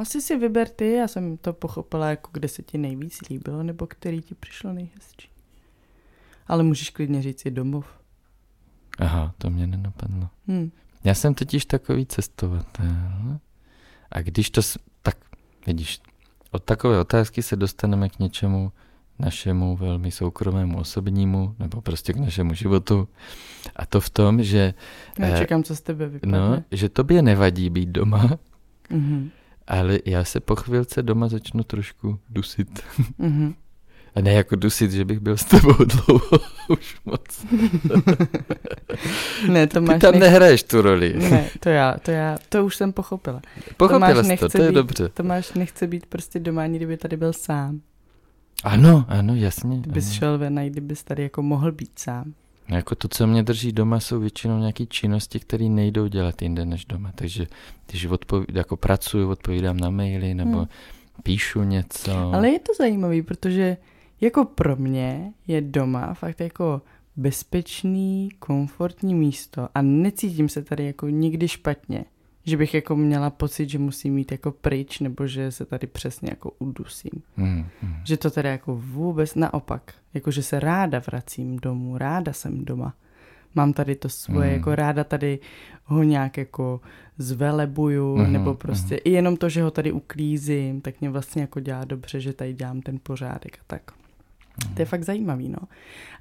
asi 0.00 0.20
si 0.22 0.36
vyber 0.38 0.68
ty, 0.68 0.92
já 0.92 1.08
jsem 1.08 1.36
to 1.36 1.52
pochopila, 1.52 2.10
jako 2.10 2.30
kde 2.32 2.48
se 2.48 2.62
ti 2.62 2.78
nejvíc 2.78 3.18
líbilo, 3.30 3.62
nebo 3.62 3.86
který 3.86 4.20
ti 4.22 4.34
přišlo 4.34 4.72
nejhezčí. 4.72 5.28
Ale 6.46 6.62
můžeš 6.62 6.90
klidně 6.90 7.22
říct 7.22 7.46
i 7.46 7.50
domov. 7.50 7.86
Aha, 8.98 9.34
to 9.38 9.50
mě 9.50 9.66
nenapadlo. 9.66 10.28
Hm. 10.48 10.70
Já 11.04 11.14
jsem 11.14 11.34
totiž 11.34 11.64
takový 11.66 12.06
cestovatel. 12.06 13.38
A 14.12 14.20
když 14.20 14.50
to, 14.50 14.60
tak 15.02 15.16
vidíš, 15.66 16.00
od 16.50 16.64
takové 16.64 17.00
otázky 17.00 17.42
se 17.42 17.56
dostaneme 17.56 18.08
k 18.08 18.18
něčemu 18.18 18.72
našemu 19.18 19.76
velmi 19.76 20.10
soukromému, 20.10 20.78
osobnímu, 20.78 21.54
nebo 21.58 21.80
prostě 21.80 22.12
k 22.12 22.16
našemu 22.16 22.54
životu. 22.54 23.08
A 23.76 23.86
to 23.86 24.00
v 24.00 24.10
tom, 24.10 24.42
že, 24.42 24.74
Já 25.18 25.26
Eh, 25.26 25.38
čekám, 25.38 25.62
co 25.62 25.76
z 25.76 25.80
tebe 25.80 26.08
vypadne. 26.08 26.38
no, 26.38 26.62
že 26.72 26.88
tobě 26.88 27.22
nevadí 27.22 27.70
být 27.70 27.88
doma, 27.88 28.38
Mhm. 28.90 29.30
Ale 29.68 29.98
já 30.04 30.24
se 30.24 30.40
po 30.40 30.56
chvilce 30.56 31.02
doma 31.02 31.28
začnu 31.28 31.62
trošku 31.62 32.18
dusit. 32.30 32.80
Mhm. 33.18 33.54
A 34.14 34.20
ne 34.20 34.32
jako 34.32 34.56
dusit, 34.56 34.92
že 34.92 35.04
bych 35.04 35.20
byl 35.20 35.36
s 35.36 35.44
tebou 35.44 35.72
dlouho, 35.84 36.30
už 36.68 36.96
moc. 37.04 37.46
Ne, 39.48 39.66
to 39.66 39.80
Ty 39.80 39.86
máš 39.86 40.00
tam 40.00 40.12
nech... 40.12 40.20
nehraješ 40.20 40.62
tu 40.62 40.82
roli. 40.82 41.14
Ne, 41.18 41.50
to 41.60 41.68
já, 41.68 41.96
to 42.02 42.10
já, 42.10 42.38
to 42.48 42.64
už 42.64 42.76
jsem 42.76 42.92
pochopila. 42.92 43.40
Pochopila 43.76 44.14
to, 44.14 44.22
nechce 44.22 44.48
to 44.48 44.62
je 44.62 44.68
být- 44.68 44.74
dobře. 44.74 45.08
Tomáš 45.08 45.52
nechce 45.52 45.86
být 45.86 46.06
prostě 46.06 46.38
doma, 46.38 46.62
ani 46.62 46.76
kdyby 46.76 46.96
tady 46.96 47.16
byl 47.16 47.32
sám. 47.32 47.80
Ano, 48.64 49.04
ano, 49.08 49.34
jasně. 49.34 49.80
Ty 49.80 49.90
bys 49.90 50.06
ano. 50.06 50.14
šel 50.14 50.38
ven, 50.38 50.60
kdybys 50.66 51.04
tady 51.04 51.22
jako 51.22 51.42
mohl 51.42 51.72
být 51.72 51.98
sám. 51.98 52.32
No 52.70 52.76
Jako 52.76 52.94
to, 52.94 53.08
co 53.08 53.26
mě 53.26 53.42
drží 53.42 53.72
doma, 53.72 54.00
jsou 54.00 54.20
většinou 54.20 54.58
nějaké 54.58 54.86
činnosti, 54.86 55.40
které 55.40 55.64
nejdou 55.68 56.06
dělat 56.06 56.42
jinde 56.42 56.64
než 56.64 56.84
doma. 56.84 57.12
Takže 57.14 57.46
když 57.86 58.04
odpoví, 58.06 58.46
jako 58.52 58.76
pracuji, 58.76 59.24
odpovídám 59.24 59.76
na 59.76 59.90
maily 59.90 60.34
nebo 60.34 60.58
Hmm. 60.58 60.66
píšu 61.22 61.62
něco. 61.62 62.12
Ale 62.12 62.48
je 62.50 62.58
to 62.58 62.72
zajímavý, 62.78 63.22
protože 63.22 63.76
jako 64.20 64.44
pro 64.44 64.76
mě 64.76 65.32
je 65.46 65.60
doma 65.60 66.14
fakt 66.14 66.40
jako 66.40 66.82
bezpečný, 67.16 68.28
komfortní 68.38 69.14
místo 69.14 69.68
a 69.74 69.82
necítím 69.82 70.48
se 70.48 70.62
tady 70.62 70.86
jako 70.86 71.08
nikdy 71.08 71.48
špatně. 71.48 72.04
Že 72.48 72.56
bych 72.56 72.74
jako 72.74 72.96
měla 72.96 73.30
pocit, 73.30 73.68
že 73.68 73.78
musím 73.78 74.14
mít 74.14 74.32
jako 74.32 74.50
pryč, 74.52 75.00
nebo 75.00 75.26
že 75.26 75.50
se 75.52 75.64
tady 75.64 75.86
přesně 75.86 76.28
jako 76.30 76.52
udusím. 76.58 77.10
Hmm, 77.36 77.66
hmm. 77.82 77.94
Že 78.04 78.16
to 78.16 78.30
tady 78.30 78.48
jako 78.48 78.76
vůbec 78.76 79.34
naopak. 79.34 79.94
Jako, 80.14 80.30
že 80.30 80.42
se 80.42 80.60
ráda 80.60 80.98
vracím 81.06 81.56
domů, 81.56 81.98
ráda 81.98 82.32
jsem 82.32 82.64
doma. 82.64 82.94
Mám 83.54 83.72
tady 83.72 83.94
to 83.94 84.08
svoje, 84.08 84.48
Mm. 84.48 84.54
jako 84.54 84.74
ráda 84.74 85.04
tady 85.04 85.38
ho 85.84 86.02
nějak 86.02 86.36
jako 86.36 86.80
zvelebuju, 87.18 88.16
Mhm, 88.16 88.32
nebo 88.32 88.54
prostě 88.54 88.94
i 88.96 89.10
jenom 89.10 89.36
to, 89.36 89.48
že 89.48 89.62
ho 89.62 89.70
tady 89.70 89.92
uklízím, 89.92 90.80
tak 90.80 91.00
mě 91.00 91.10
vlastně 91.10 91.42
jako 91.42 91.60
dělá 91.60 91.84
dobře, 91.84 92.20
že 92.20 92.32
tady 92.32 92.52
dělám 92.52 92.80
ten 92.80 92.98
pořádek 93.02 93.58
a 93.60 93.62
tak. 93.66 93.82
To 94.74 94.82
je 94.82 94.86
fakt 94.86 95.02
zajímavý, 95.04 95.48
no. 95.48 95.58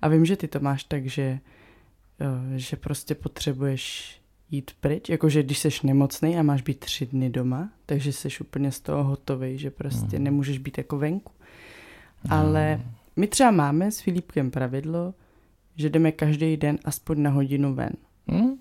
A 0.01 0.07
vím, 0.07 0.25
že 0.25 0.35
ty 0.37 0.47
to 0.47 0.59
máš 0.59 0.83
tak, 0.83 1.05
že, 1.05 1.39
eh, 2.19 2.59
že 2.59 2.75
prostě 2.75 3.15
potřebuješ 3.15 4.15
jít 4.51 4.71
pryč, 4.79 5.09
jakože 5.09 5.43
když 5.43 5.59
seš 5.59 5.81
nemocný 5.81 6.37
a 6.37 6.43
máš 6.43 6.61
být 6.61 6.79
tři 6.79 7.05
dny 7.05 7.29
doma, 7.29 7.69
takže 7.85 8.13
seš 8.13 8.41
úplně 8.41 8.71
z 8.71 8.79
toho 8.79 9.03
hotový, 9.03 9.57
že 9.57 9.71
prostě 9.71 10.15
Mhm. 10.15 10.23
nemůžeš 10.23 10.57
být 10.57 10.77
jako 10.77 10.97
venku. 10.97 11.31
Ale 12.29 12.81
my 13.15 13.27
třeba 13.27 13.51
máme 13.51 13.91
s 13.91 13.99
Filipkem 13.99 14.51
pravidlo, 14.51 15.13
že 15.75 15.89
jdeme 15.89 16.11
každý 16.11 16.57
den 16.57 16.77
aspoň 16.85 17.21
na 17.21 17.29
hodinu 17.29 17.73
ven. 17.75 17.89
Hmm? 18.27 18.51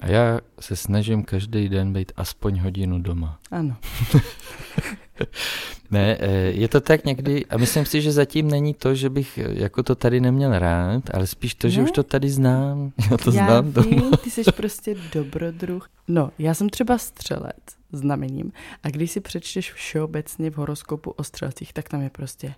A 0.00 0.06
já 0.10 0.40
se 0.60 0.76
snažím 0.76 1.22
každý 1.24 1.68
den 1.68 1.92
být 1.92 2.12
aspoň 2.16 2.58
hodinu 2.60 2.98
doma. 2.98 3.40
Ano. 3.50 3.76
Ne, 5.90 6.16
eh, 6.20 6.30
je 6.50 6.68
to 6.68 6.80
tak 6.80 7.04
někdy, 7.04 7.46
a 7.46 7.56
myslím 7.56 7.86
si, 7.86 8.02
že 8.02 8.12
zatím 8.12 8.50
není 8.50 8.74
to, 8.74 8.94
že 8.94 9.10
bych 9.10 9.38
eh, 9.38 9.44
jako 9.48 9.82
to 9.82 9.94
tady 9.94 10.20
neměl 10.20 10.58
rád, 10.58 11.02
ale 11.14 11.26
spíš 11.26 11.54
to, 11.54 11.68
že 11.68 11.80
Ne? 11.80 11.84
už 11.84 11.90
to 11.90 12.02
tady 12.02 12.30
znám. 12.30 12.92
Já 13.10 13.16
to 13.16 13.30
já 13.32 13.46
znám 13.46 13.72
doma. 13.72 13.88
vím, 13.88 14.10
ty 14.24 14.30
jsi 14.30 14.42
prostě 14.52 14.96
dobrodruh. 15.14 15.88
No, 16.08 16.30
já 16.38 16.54
jsem 16.54 16.68
třeba 16.68 16.98
střelec 16.98 17.54
znamením 17.92 18.52
a 18.82 18.88
když 18.90 19.10
si 19.10 19.20
přečteš 19.20 19.72
všeobecně 19.72 20.50
v 20.50 20.56
horoskopu 20.56 21.10
o 21.10 21.24
střelcích, 21.24 21.72
tak 21.72 21.88
tam 21.88 22.02
je 22.02 22.10
prostě 22.10 22.54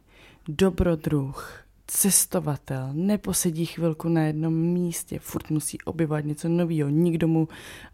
dobrodruh, 0.49 1.61
cestovatel, 1.91 2.91
neposedí 2.93 3.67
chvilku 3.67 4.09
na 4.09 4.23
jednom 4.23 4.55
místě, 4.55 5.19
furt 5.19 5.51
musí 5.51 5.79
objevovat 5.81 6.25
něco 6.25 6.49
nového, 6.49 6.89
nikdo 6.89 7.29
mu 7.29 7.49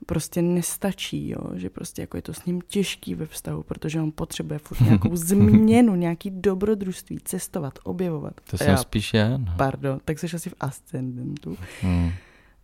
prostě 0.07 0.43
nestačí, 0.43 1.29
jo? 1.29 1.51
že 1.55 1.71
prostě 1.71 2.03
jako 2.03 2.17
je 2.17 2.23
to 2.23 2.35
s 2.35 2.45
ním 2.45 2.61
těžký 2.61 3.15
ve 3.15 3.27
vztahu, 3.27 3.63
protože 3.63 4.01
on 4.01 4.13
potřebuje 4.13 4.59
furt 4.59 4.81
nějakou 4.85 5.17
změnu, 5.17 5.95
nějaký 5.95 6.31
dobrodružství, 6.31 7.19
cestovat, 7.25 7.79
objevovat. 7.85 8.35
To 8.51 8.55
A 8.55 8.59
jsem 8.59 8.71
já, 8.71 8.77
spíš 8.77 9.15
já, 9.15 9.37
no. 9.37 9.55
Pardon, 9.57 10.01
tak 10.05 10.19
jsi 10.19 10.27
asi 10.35 10.51
v 10.51 10.55
ascendentu. 10.61 11.57
Hmm. 11.83 12.11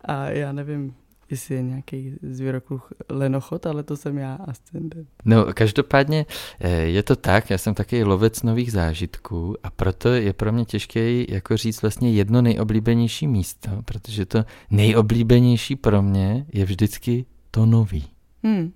A 0.05 0.29
já 0.29 0.51
nevím, 0.51 0.93
jestli 1.31 1.55
je 1.55 1.61
nějaký 1.61 2.13
zvěrokruh 2.21 2.93
lenochod, 3.09 3.65
ale 3.65 3.83
to 3.83 3.97
jsem 3.97 4.17
já 4.17 4.35
ascendent. 4.35 5.07
No, 5.25 5.45
každopádně 5.53 6.25
eh, 6.59 6.69
je 6.71 7.03
to 7.03 7.15
tak, 7.15 7.49
já 7.49 7.57
jsem 7.57 7.73
taky 7.73 8.03
lovec 8.03 8.43
nových 8.43 8.71
zážitků 8.71 9.55
a 9.63 9.69
proto 9.69 10.09
je 10.09 10.33
pro 10.33 10.51
mě 10.51 10.65
těžké 10.65 11.25
jako 11.29 11.57
říct 11.57 11.81
vlastně 11.81 12.11
jedno 12.11 12.41
nejoblíbenější 12.41 13.27
místo, 13.27 13.69
protože 13.85 14.25
to 14.25 14.45
nejoblíbenější 14.69 15.75
pro 15.75 16.01
mě 16.01 16.45
je 16.53 16.65
vždycky 16.65 17.25
to 17.51 17.65
nový. 17.65 18.05
Hmm. 18.43 18.71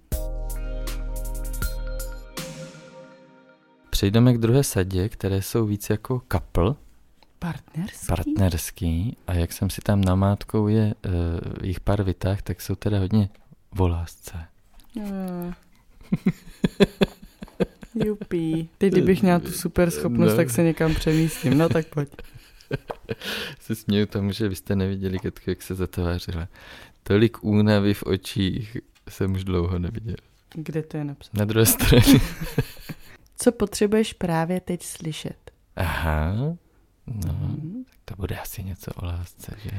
Přejdeme 3.89 4.33
k 4.33 4.37
druhé 4.37 4.63
sadě, 4.63 5.09
které 5.09 5.41
jsou 5.41 5.65
víc 5.65 5.89
jako 5.89 6.21
couple, 6.31 6.75
Partnerský? 7.45 8.05
partnerský 8.07 9.17
a 9.27 9.33
jak 9.33 9.53
jsem 9.53 9.69
si 9.69 9.81
tam 9.81 10.01
namátkou 10.01 10.67
je 10.67 10.95
uh, 11.05 11.11
jich 11.63 11.79
pár 11.79 12.03
vytah, 12.03 12.41
tak 12.41 12.61
jsou 12.61 12.75
teda 12.75 12.99
hodně 12.99 13.29
o 13.79 13.87
lásce. 13.87 14.45
Eh. 15.01 15.53
Jupí. 18.05 18.69
Teď, 18.77 18.93
kdybych 18.93 19.21
měla 19.21 19.39
tu 19.39 19.51
super 19.51 19.91
schopnost, 19.91 20.31
No. 20.31 20.35
tak 20.35 20.49
se 20.49 20.63
někam 20.63 20.95
přemístím. 20.95 21.57
No 21.57 21.69
tak 21.69 21.87
pojď. 21.87 22.09
Se 23.59 23.75
směju 23.75 24.05
tomu, 24.05 24.31
že 24.31 24.49
vy 24.49 24.55
jste 24.55 24.75
neviděli, 24.75 25.19
Katku, 25.19 25.49
jak 25.49 25.61
se 25.61 25.75
zatvářila. 25.75 26.47
Tolik 27.03 27.43
únavy 27.43 27.93
v 27.93 28.03
očích 28.03 28.77
jsem 29.09 29.33
už 29.33 29.43
dlouho 29.43 29.79
neviděl. 29.79 30.15
Kde 30.53 30.83
to 30.83 30.97
je 30.97 31.03
napsáno? 31.03 31.39
Na 31.39 31.45
druhé 31.45 31.65
straně. 31.65 32.19
Co 33.37 33.51
potřebuješ 33.51 34.13
právě 34.13 34.59
teď 34.59 34.83
slyšet? 34.83 35.51
Aha, 35.75 36.55
no, 37.07 37.33
Mhm. 37.33 37.83
tak 37.85 37.95
to 38.05 38.15
bude 38.15 38.37
asi 38.39 38.63
něco 38.63 38.91
o 38.95 39.05
lásce, 39.05 39.55
že? 39.63 39.71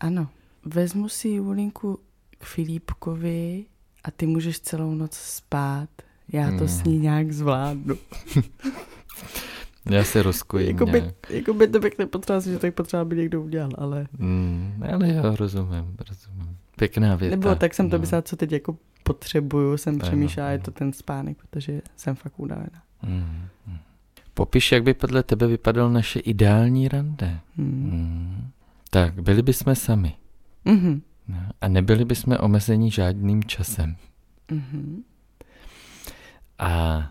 Ano. 0.00 0.28
Vezmu 0.64 1.08
si 1.08 1.28
Julinku 1.28 1.98
k 2.38 2.44
Filipkovi 2.44 3.64
a 4.04 4.10
ty 4.10 4.26
můžeš 4.26 4.60
celou 4.60 4.94
noc 4.94 5.14
spát. 5.14 5.88
Já 6.32 6.46
to 6.50 6.62
Mm. 6.62 6.68
s 6.68 6.84
ní 6.84 6.98
nějak 6.98 7.32
zvládnu. 7.32 7.94
Já 9.90 10.04
se 10.04 10.22
rozkojím 10.22 10.68
Jakoby, 10.70 11.00
nějak. 11.00 11.30
jakoby 11.30 11.68
to 11.68 11.80
bych 11.80 11.98
nepotřeboval, 11.98 12.40
že 12.42 12.52
to 12.52 12.58
tak 12.58 12.74
potřeba 12.74 13.04
by 13.04 13.16
někdo 13.16 13.42
udělal, 13.42 13.70
ale... 13.78 14.06
Mm, 14.18 14.82
ale 14.92 15.14
jo, 15.14 15.36
rozumím, 15.36 15.96
rozumím. 16.08 16.56
Pěkná 16.76 17.16
věta. 17.16 17.36
Nebo 17.36 17.54
tak 17.54 17.74
jsem 17.74 17.90
to 17.90 17.96
no. 17.96 18.00
myslela, 18.00 18.22
co 18.22 18.36
teď 18.36 18.52
jako 18.52 18.76
potřebuju, 19.02 19.76
jsem 19.76 19.98
přemýšlela, 19.98 20.48
je 20.50 20.54
ano. 20.54 20.64
to 20.64 20.70
ten 20.70 20.92
spánek, 20.92 21.36
protože 21.38 21.82
jsem 21.96 22.14
fakt 22.14 22.32
unavená. 22.40 22.82
Mm, 23.02 23.46
mm. 23.66 23.78
Popiš, 24.38 24.72
jak 24.72 24.82
by 24.82 24.94
podle 24.94 25.22
tebe 25.22 25.46
vypadalo 25.46 25.90
naše 25.90 26.18
ideální 26.20 26.88
rande. 26.88 27.40
Hmm. 27.56 27.90
Hmm. 27.90 28.50
Tak, 28.90 29.22
byli 29.22 29.42
bychom 29.42 29.74
sami. 29.74 30.14
Mhm. 30.64 31.02
No, 31.28 31.38
a 31.60 31.68
nebyli 31.68 32.04
bychom 32.04 32.36
omezeni 32.40 32.90
žádným 32.90 33.44
časem. 33.44 33.96
Mhm. 34.50 35.02
A 36.58 37.02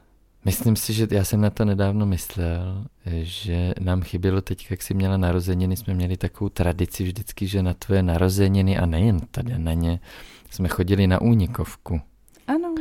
myslím 0.46 0.76
si, 0.76 0.94
že 0.94 1.08
já 1.12 1.24
jsem 1.24 1.42
na 1.42 1.50
to 1.50 1.66
nedávno 1.66 2.06
myslel, 2.06 2.86
že 3.22 3.74
nám 3.80 4.02
chybělo 4.02 4.42
teď, 4.42 4.68
jak 4.72 4.82
jsi 4.82 4.94
měla 4.94 5.18
narozeniny, 5.18 5.78
jsme 5.78 5.94
měli 5.94 6.18
takovou 6.18 6.50
tradici 6.50 7.04
vždycky, 7.04 7.48
že 7.48 7.64
na 7.64 7.74
tvoje 7.74 8.04
narozeniny 8.04 8.78
a 8.78 8.86
nejen 8.86 9.20
tady 9.20 9.60
na 9.60 9.74
ně, 9.74 10.00
jsme 10.50 10.68
chodili 10.68 11.08
na 11.08 11.22
únikovku. 11.22 12.02
Ano. 12.48 12.76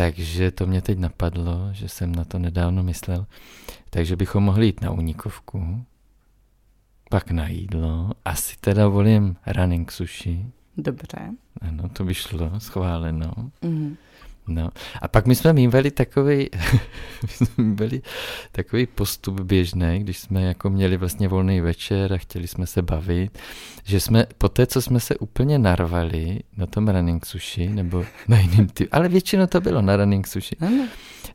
Takže 0.00 0.50
to 0.50 0.66
mě 0.66 0.82
teď 0.82 0.98
napadlo, 0.98 1.68
že 1.72 1.88
jsem 1.88 2.14
na 2.14 2.24
to 2.24 2.38
nedávno 2.38 2.82
myslel. 2.82 3.26
Takže 3.90 4.16
bychom 4.16 4.44
mohli 4.44 4.66
jít 4.66 4.80
na 4.80 4.90
únikovku, 4.90 5.84
pak 7.10 7.30
na 7.30 7.48
jídlo, 7.48 8.10
asi 8.24 8.56
teda 8.60 8.88
volím 8.88 9.36
running 9.46 9.92
sushi. 9.92 10.46
Dobře. 10.76 11.18
Ano, 11.60 11.88
to 11.88 12.04
by 12.04 12.14
šlo, 12.14 12.60
schváleno. 12.60 13.32
Mhm. 13.62 13.96
No. 14.50 14.70
A 15.02 15.08
pak 15.08 15.26
my 15.26 15.34
jsme 15.34 15.52
mývali 15.52 15.90
takový, 15.90 16.48
jsme 17.28 17.46
mývali 17.64 18.02
takový 18.52 18.86
postup 18.86 19.40
běžný, 19.40 19.98
když 20.00 20.18
jsme 20.18 20.42
jako 20.42 20.70
měli 20.70 20.96
vlastně 20.96 21.28
volný 21.28 21.60
večer 21.60 22.12
a 22.12 22.18
chtěli 22.18 22.48
jsme 22.48 22.66
se 22.66 22.82
bavit, 22.82 23.38
že 23.84 24.00
jsme 24.00 24.26
po 24.38 24.48
té, 24.48 24.66
co 24.66 24.82
jsme 24.82 25.00
se 25.00 25.16
úplně 25.16 25.58
narvali 25.58 26.40
na 26.56 26.66
tom 26.66 26.88
running 26.88 27.26
sushi, 27.26 27.68
nebo 27.68 28.04
na 28.28 28.38
jiným 28.40 28.68
typ, 28.68 28.88
ale 28.92 29.08
většinou 29.08 29.46
to 29.46 29.60
bylo 29.60 29.82
na 29.82 29.96
running 29.96 30.26
sushi, 30.26 30.56
Ano. 30.60 30.86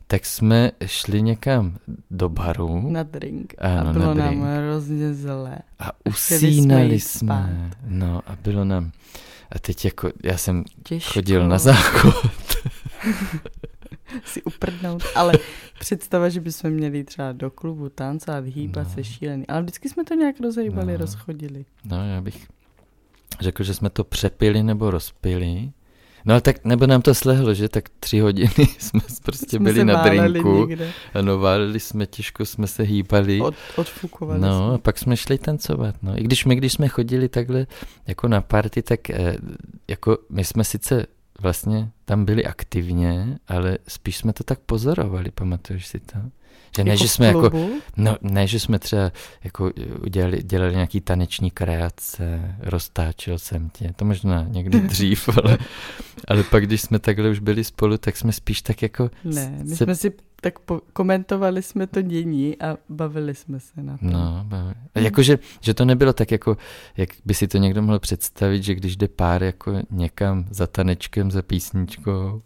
tak 0.06 0.26
jsme 0.26 0.70
šli 0.86 1.22
někam 1.22 1.76
do 2.10 2.28
baru 2.28 2.90
Na 2.90 3.02
drink. 3.02 3.54
Ano, 3.58 3.90
a 3.90 3.92
bylo 3.92 4.14
na 4.14 4.24
nám 4.24 4.28
drink. 4.34 4.44
hrozně 4.44 5.14
zlé. 5.14 5.58
a 5.78 5.90
jsme 6.10 6.36
usínali 6.36 7.00
jsme. 7.00 7.18
spát. 7.26 7.78
No 7.86 8.20
a 8.26 8.36
bylo 8.42 8.64
nám, 8.64 8.90
a 9.52 9.58
teď 9.58 9.84
jako, 9.84 10.10
já 10.24 10.36
jsem 10.36 10.64
Těžko. 10.82 11.12
chodil 11.12 11.48
na 11.48 11.58
záchod. 11.58 12.14
si 14.24 14.42
uprdnout, 14.42 15.02
ale 15.14 15.32
představa, 15.80 16.28
že 16.28 16.40
bychom 16.40 16.70
měli 16.70 17.04
třeba 17.04 17.32
do 17.32 17.50
klubu 17.50 17.88
tancovat, 17.88 18.44
hýbat 18.44 18.86
No. 18.88 18.94
se 18.94 19.04
šílený. 19.04 19.46
Ale 19.46 19.62
vždycky 19.62 19.88
jsme 19.88 20.04
to 20.04 20.14
nějak 20.14 20.40
rozhýbali, 20.40 20.92
No. 20.92 20.98
rozchodili. 20.98 21.64
No, 21.84 22.08
já 22.08 22.20
bych 22.20 22.46
řekl, 23.40 23.62
že 23.64 23.74
jsme 23.74 23.90
to 23.90 24.04
přepili 24.04 24.62
nebo 24.62 24.90
rozpili. 24.90 25.70
No 26.24 26.32
ale 26.34 26.40
tak, 26.40 26.64
nebo 26.64 26.86
nám 26.86 27.02
to 27.02 27.14
slehlo, 27.14 27.54
že 27.54 27.68
tak 27.68 27.88
tři 28.00 28.18
hodiny 28.18 28.50
jsme 28.78 29.00
prostě 29.22 29.56
jsme 29.56 29.72
byli 29.72 29.84
na 29.84 30.02
drinku. 30.02 30.68
Ano, 31.14 31.38
váleli 31.38 31.80
jsme, 31.80 32.06
těžko 32.06 32.44
jsme 32.44 32.66
se 32.66 32.82
hýbali. 32.82 33.40
Od, 33.40 33.54
odfukovali 33.76 34.40
No, 34.40 34.66
a 34.66 34.70
jsme. 34.70 34.78
pak 34.78 34.98
jsme 34.98 35.16
šli 35.16 35.38
tancovat. 35.38 35.94
No. 36.02 36.18
I 36.20 36.22
když 36.22 36.44
my, 36.44 36.56
když 36.56 36.72
jsme 36.72 36.88
chodili 36.88 37.28
takhle 37.28 37.66
jako 38.06 38.28
na 38.28 38.40
party, 38.40 38.82
tak 38.82 39.10
eh, 39.10 39.36
jako 39.88 40.18
my 40.30 40.44
jsme 40.44 40.64
sice 40.64 41.06
vlastně 41.40 41.90
tam 42.04 42.24
byli 42.24 42.44
aktivně, 42.44 43.38
ale 43.48 43.78
spíš 43.88 44.16
jsme 44.16 44.32
to 44.32 44.44
tak 44.44 44.58
pozorovali, 44.58 45.30
pamatuješ 45.30 45.86
si 45.86 46.00
to? 46.00 46.18
Že 46.76 46.84
ne, 46.84 46.90
jako 46.90 47.02
že 47.02 47.08
jsme 47.08 47.26
jako, 47.26 47.50
no, 47.96 48.16
ne, 48.22 48.46
že 48.46 48.60
jsme 48.60 48.78
třeba 48.78 49.12
jako 49.44 49.70
udělali, 50.04 50.42
dělali 50.42 50.74
nějaký 50.74 51.00
taneční 51.00 51.50
kreace, 51.50 52.56
roztáčel 52.60 53.38
jsem 53.38 53.70
tě, 53.70 53.92
to 53.96 54.04
možná 54.04 54.46
někdy 54.48 54.80
dřív, 54.88 55.28
ale, 55.42 55.58
ale 56.28 56.42
pak, 56.42 56.66
když 56.66 56.80
jsme 56.80 56.98
takhle 56.98 57.30
už 57.30 57.38
byli 57.38 57.64
spolu, 57.64 57.98
tak 57.98 58.16
jsme 58.16 58.32
spíš 58.32 58.62
tak 58.62 58.82
jako... 58.82 59.10
Ne, 59.24 59.58
my 59.62 59.76
se- 59.76 59.84
jsme 59.84 59.94
si 59.96 60.12
tak 60.40 60.58
po- 60.58 60.80
komentovali 60.92 61.62
jsme 61.62 61.86
to 61.86 62.02
dění 62.02 62.56
a 62.60 62.76
bavili 62.88 63.34
jsme 63.34 63.60
se 63.60 63.82
na 63.82 63.98
to. 63.98 64.04
No, 64.04 64.40
baví. 64.44 64.74
A 64.94 64.98
jakože, 64.98 65.38
že 65.60 65.74
to 65.74 65.84
nebylo 65.84 66.12
tak 66.12 66.30
jako, 66.30 66.56
jak 66.96 67.08
by 67.24 67.34
si 67.34 67.48
to 67.48 67.58
někdo 67.58 67.82
mohl 67.82 67.98
představit, 67.98 68.62
že 68.62 68.74
když 68.74 68.96
jde 68.96 69.08
pár 69.08 69.42
jako 69.42 69.72
někam 69.90 70.46
za 70.50 70.66
tanečkem, 70.66 71.30
za 71.30 71.42
písničkou, 71.42 72.42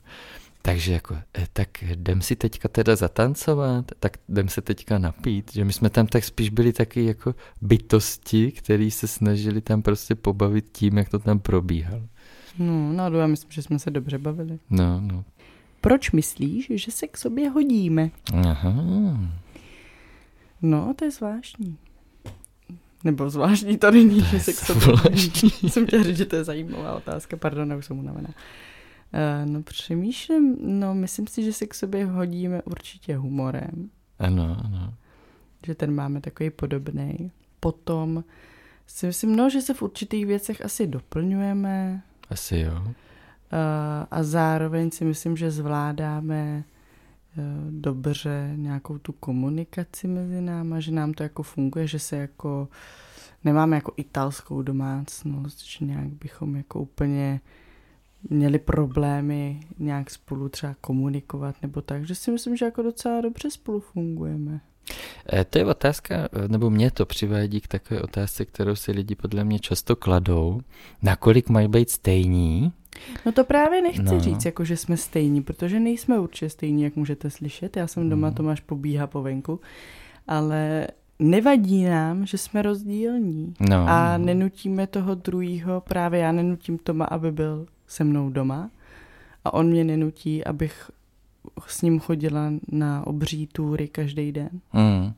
takže 0.63 0.93
jako, 0.93 1.17
eh, 1.39 1.47
tak 1.53 1.83
jdem 1.83 2.23
si 2.23 2.37
teďka 2.37 2.69
teda 2.69 2.97
zatancovat, 2.97 3.85
tak 4.01 4.17
jdem 4.29 4.49
se 4.49 4.61
teďka 4.61 4.99
napít, 4.99 5.53
že 5.53 5.65
my 5.65 5.73
jsme 5.73 5.91
tam 5.91 6.07
tak 6.07 6.25
spíš 6.25 6.51
byli 6.51 6.73
taky 6.73 7.05
jako 7.05 7.35
bytosti, 7.61 8.53
který 8.53 8.91
se 8.91 9.09
snažili 9.09 9.61
tam 9.61 9.83
prostě 9.83 10.15
pobavit 10.15 10.67
tím, 10.73 10.99
jak 10.99 11.09
to 11.09 11.19
tam 11.19 11.39
probíhalo. 11.39 12.03
No, 12.59 13.11
no, 13.11 13.19
já 13.19 13.27
myslím, 13.27 13.51
že 13.51 13.63
jsme 13.63 13.79
se 13.79 13.91
dobře 13.91 14.19
bavili. 14.19 14.59
No, 14.71 15.01
no. 15.01 15.25
Proč 15.81 16.11
myslíš, 16.11 16.73
že 16.75 16.91
se 16.91 17.07
k 17.07 17.17
sobě 17.17 17.51
hodíme? 17.51 18.11
Aha. 18.35 18.75
No, 20.63 20.95
to 20.97 21.05
je 21.05 21.11
zvláštní. 21.11 21.77
Nebo 23.05 23.31
zvláštní 23.31 23.79
to 23.79 23.91
není, 23.91 24.21
že 24.21 24.41
se 24.41 24.53
k 24.53 24.57
sobě 24.57 24.83
zvláštní. 24.83 25.71
Jsem 25.71 25.87
chtěla 25.87 26.03
říct, 26.03 26.17
že 26.17 26.27
to 26.27 26.37
je 26.37 26.45
zajímavá 26.45 26.95
otázka, 26.95 27.37
pardon, 27.37 27.71
já 27.71 27.77
už 27.77 27.87
jsem 27.87 27.99
unavená. 27.99 28.29
Uh, 28.29 28.35
no 29.45 29.63
přemýšlím, 29.63 30.57
no 30.81 30.95
myslím 30.95 31.27
si, 31.27 31.43
že 31.43 31.53
se 31.53 31.67
k 31.67 31.75
sobě 31.75 32.07
hodíme 32.07 32.63
určitě 32.63 33.17
humorem, 33.17 33.91
Ano, 34.19 34.57
ano. 34.65 34.95
že 35.67 35.75
ten 35.75 35.95
máme 35.95 36.21
takový 36.21 36.51
podobný. 36.51 37.31
Potom 37.61 38.25
si 38.87 39.07
myslím, 39.07 39.37
no, 39.37 39.51
že 39.51 39.61
se 39.63 39.75
v 39.75 39.83
určitých 39.83 40.27
věcech 40.27 40.65
asi 40.65 40.87
doplňujeme 40.87 42.03
Asi 42.31 42.59
jo. 42.59 42.83
uh, 42.83 42.91
a 44.11 44.23
zároveň 44.23 44.91
si 44.91 45.05
myslím, 45.05 45.37
že 45.37 45.51
zvládáme 45.51 46.65
uh, 47.37 47.45
dobře 47.71 48.53
nějakou 48.57 48.99
tu 48.99 49.13
komunikaci 49.13 50.09
mezi 50.09 50.41
náma, 50.41 50.81
že 50.81 50.93
nám 50.93 51.13
to 51.13 51.23
jako 51.23 51.43
funguje, 51.43 51.87
že 51.87 51.99
se 51.99 52.17
jako 52.17 52.69
nemáme 53.45 53.77
jako 53.77 53.93
italskou 53.97 54.63
domácnost, 54.63 55.65
že 55.65 55.85
nějak 55.85 56.09
bychom 56.09 56.57
jako 56.57 56.81
úplně 56.81 57.41
měli 58.31 58.59
problémy 58.59 59.61
nějak 59.79 60.11
spolu 60.11 60.49
třeba 60.49 60.75
komunikovat 60.81 61.55
nebo 61.63 61.81
tak, 61.81 62.07
že 62.07 62.15
si 62.15 62.31
myslím, 62.31 62.57
že 62.57 62.65
jako 62.65 62.83
docela 62.83 63.21
dobře 63.21 63.51
spolu 63.51 63.81
fungujeme. 63.81 64.61
Eh, 65.33 65.45
To 65.45 65.59
je 65.59 65.65
otázka, 65.65 66.15
eh, 66.15 66.49
nebo 66.49 66.71
mě 66.71 66.91
to 66.91 67.07
přivádí 67.07 67.61
k 67.61 67.69
takové 67.69 68.03
otázce, 68.03 68.45
kterou 68.45 68.75
si 68.75 68.93
lidi 68.93 69.15
podle 69.15 69.45
mě 69.45 69.59
často 69.59 69.97
kladou. 69.97 70.61
Nakolik 71.03 71.49
mají 71.49 71.69
být 71.69 71.91
stejní? 71.91 72.73
No 73.27 73.33
to 73.33 73.45
právě 73.45 73.83
nechci 73.83 74.03
No. 74.03 74.21
říct, 74.21 74.45
jako 74.45 74.65
že 74.65 74.77
jsme 74.77 74.97
stejní, 74.97 75.43
protože 75.43 75.81
nejsme 75.81 76.19
určitě 76.19 76.51
stejní, 76.51 76.83
jak 76.83 76.97
můžete 76.97 77.31
slyšet. 77.31 77.77
Já 77.77 77.87
jsem 77.87 78.11
doma, 78.11 78.27
Mhm. 78.29 78.37
Tomáš 78.37 78.61
pobíhá 78.61 79.07
po 79.07 79.23
venku, 79.23 79.61
ale 80.29 80.87
nevadí 81.19 81.85
nám, 81.85 82.27
že 82.27 82.39
jsme 82.39 82.63
rozdílní. 82.63 83.55
No, 83.61 83.85
A 83.89 84.19
nenutíme 84.19 84.87
toho 84.87 85.15
druhýho, 85.15 85.81
právě 85.81 86.21
já 86.21 86.33
nenutím 86.33 86.79
Toma, 86.79 87.05
aby 87.05 87.33
byl 87.33 87.67
se 87.91 88.05
mnou 88.05 88.31
doma 88.31 88.71
a 89.45 89.55
on 89.55 89.67
mě 89.67 89.85
nenutí, 89.85 90.45
abych 90.45 90.91
s 91.67 91.83
ním 91.83 92.01
chodila 92.01 92.53
na 92.73 93.07
obří 93.07 93.47
túry 93.47 93.89
každý 93.89 94.33
den. 94.33 94.51
Mm. 94.73 95.13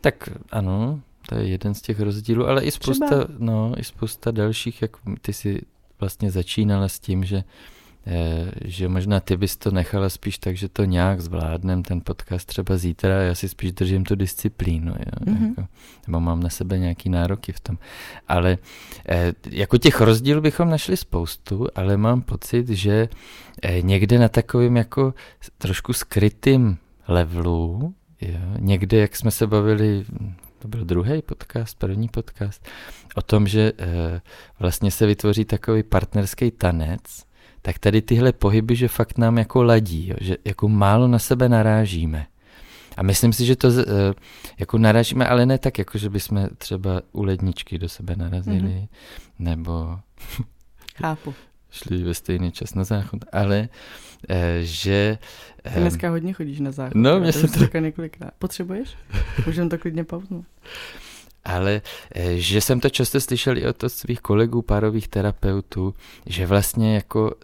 Tak 0.00 0.28
ano, 0.50 1.00
to 1.28 1.34
je 1.34 1.48
jeden 1.48 1.74
z 1.74 1.82
těch 1.82 2.00
rozdílů, 2.00 2.46
ale 2.46 2.64
i 2.64 2.70
spousta, 2.70 3.06
Třeba. 3.06 3.26
no, 3.38 3.72
i 3.76 3.84
spousta 3.84 4.30
dalších, 4.30 4.82
jak 4.82 4.90
ty 5.20 5.32
si 5.32 5.62
vlastně 6.00 6.30
začínala 6.30 6.88
s 6.88 6.98
tím, 6.98 7.24
že 7.24 7.44
že 8.64 8.88
možná 8.88 9.20
ty 9.20 9.36
bys 9.36 9.56
to 9.56 9.70
nechala 9.70 10.08
spíš 10.08 10.38
tak, 10.38 10.56
že 10.56 10.68
to 10.68 10.84
nějak 10.84 11.20
zvládnem, 11.20 11.82
ten 11.82 12.00
podcast 12.04 12.46
třeba 12.48 12.76
zítra, 12.76 13.22
já 13.22 13.34
si 13.34 13.48
spíš 13.48 13.72
držím 13.72 14.04
tu 14.04 14.14
disciplínu, 14.14 14.92
jo, 14.92 15.32
Mhm. 15.34 15.48
jako, 15.48 15.66
nebo 16.06 16.20
mám 16.20 16.42
na 16.42 16.48
sebe 16.50 16.78
nějaký 16.78 17.08
nároky 17.08 17.52
v 17.52 17.60
tom. 17.60 17.78
Ale 18.28 18.58
eh, 19.08 19.32
jako 19.50 19.78
těch 19.78 20.00
rozdílů 20.00 20.40
bychom 20.40 20.70
našli 20.70 20.96
spoustu, 20.96 21.66
ale 21.74 21.96
mám 21.96 22.22
pocit, 22.22 22.68
že 22.68 23.08
eh, 23.62 23.82
někde 23.82 24.18
na 24.18 24.28
takovým 24.28 24.76
jako 24.76 25.14
trošku 25.58 25.92
skrytým 25.92 26.78
levelu, 27.08 27.94
jo, 28.20 28.38
někde, 28.58 28.98
jak 28.98 29.16
jsme 29.16 29.30
se 29.30 29.46
bavili, 29.46 30.04
to 30.58 30.68
byl 30.68 30.84
druhý 30.84 31.22
podcast, 31.22 31.78
první 31.78 32.08
podcast, 32.08 32.68
o 33.14 33.22
tom, 33.22 33.46
že 33.48 33.72
eh, 33.78 34.20
vlastně 34.60 34.90
se 34.90 35.06
vytvoří 35.06 35.44
takový 35.44 35.82
partnerský 35.82 36.50
tanec, 36.50 37.00
tak 37.62 37.78
tady 37.78 38.02
tyhle 38.02 38.32
pohyby, 38.32 38.76
že 38.76 38.88
fakt 38.88 39.18
nám 39.18 39.38
jako 39.38 39.62
ladí, 39.62 40.08
jo, 40.08 40.16
že 40.20 40.36
jako 40.44 40.68
málo 40.68 41.08
na 41.08 41.18
sebe 41.18 41.48
narážíme. 41.48 42.26
A 42.96 43.02
myslím 43.02 43.32
si, 43.32 43.44
že 43.46 43.56
to 43.56 43.68
eh, 43.68 43.84
jako 44.58 44.78
narážíme, 44.78 45.26
ale 45.26 45.46
ne 45.46 45.58
tak, 45.58 45.78
jako 45.78 45.98
že 45.98 46.10
bychom 46.10 46.48
třeba 46.58 47.02
u 47.12 47.22
ledničky 47.22 47.78
do 47.78 47.88
sebe 47.88 48.16
narazili, 48.16 48.58
Mhm. 48.58 48.68
mm-hmm. 48.68 48.88
nebo 49.38 49.98
Chápu. 50.96 51.34
šli 51.70 52.02
ve 52.02 52.14
stejný 52.14 52.52
čas 52.52 52.74
na 52.74 52.84
záchod, 52.84 53.20
ale 53.32 53.68
eh, 54.28 54.58
že... 54.62 55.18
Ty 55.74 55.80
dneska 55.80 56.10
hodně 56.10 56.32
chodíš 56.32 56.60
na 56.60 56.70
záchod. 56.70 56.94
no, 56.94 57.20
mě 57.20 57.32
se 57.32 57.68
to- 57.68 57.78
několikrát. 57.78 58.30
Potřebuješ? 58.38 58.94
Můžeme 59.46 59.70
to 59.70 59.78
klidně 59.78 60.04
pauznout. 60.04 60.44
Ale 61.44 61.82
eh, 62.14 62.36
že 62.36 62.60
jsem 62.60 62.80
to 62.80 62.90
často 62.90 63.20
slyšel 63.20 63.58
i 63.58 63.66
od 63.66 63.84
svých 63.86 64.20
kolegů 64.20 64.62
párových 64.62 65.08
terapeutů, 65.08 65.94
že 66.26 66.46
vlastně 66.46 66.94
jako 66.94 67.34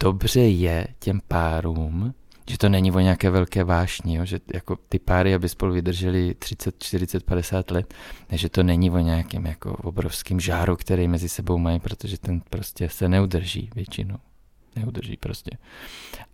dobře 0.00 0.40
je 0.40 0.86
těm 0.98 1.20
párům, 1.28 2.14
že 2.50 2.58
to 2.58 2.68
není 2.68 2.92
o 2.92 3.00
nějaké 3.00 3.30
velké 3.30 3.64
vášni, 3.64 4.16
jo? 4.16 4.24
že 4.24 4.40
jako 4.54 4.76
ty 4.88 4.98
páry, 4.98 5.34
aby 5.34 5.48
spolu 5.48 5.74
vydrželi 5.74 6.34
30, 6.34 6.74
40, 6.78 7.24
50 7.24 7.70
let, 7.70 7.94
že 8.30 8.48
to 8.48 8.62
není 8.62 8.90
o 8.90 8.98
nějakém 8.98 9.46
jako 9.46 9.72
obrovském 9.72 10.40
žáru, 10.40 10.76
který 10.76 11.08
mezi 11.08 11.28
sebou 11.28 11.58
mají, 11.58 11.80
protože 11.80 12.18
ten 12.18 12.40
prostě 12.50 12.88
se 12.88 13.08
neudrží 13.08 13.70
většinou. 13.74 14.16
Neudrží 14.76 15.16
prostě. 15.16 15.50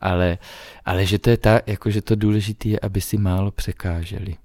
Ale, 0.00 0.38
ale 0.85 1.07
že 1.07 1.18
to 1.18 1.31
je 1.31 1.37
ta, 1.37 1.61
jako 1.66 1.90
že 1.90 2.02
to 2.02 2.14
důležité 2.14 2.68
je, 2.68 2.81
aby 2.81 3.00
si 3.00 3.18
málo 3.18 3.50
překáželi. 3.50 4.37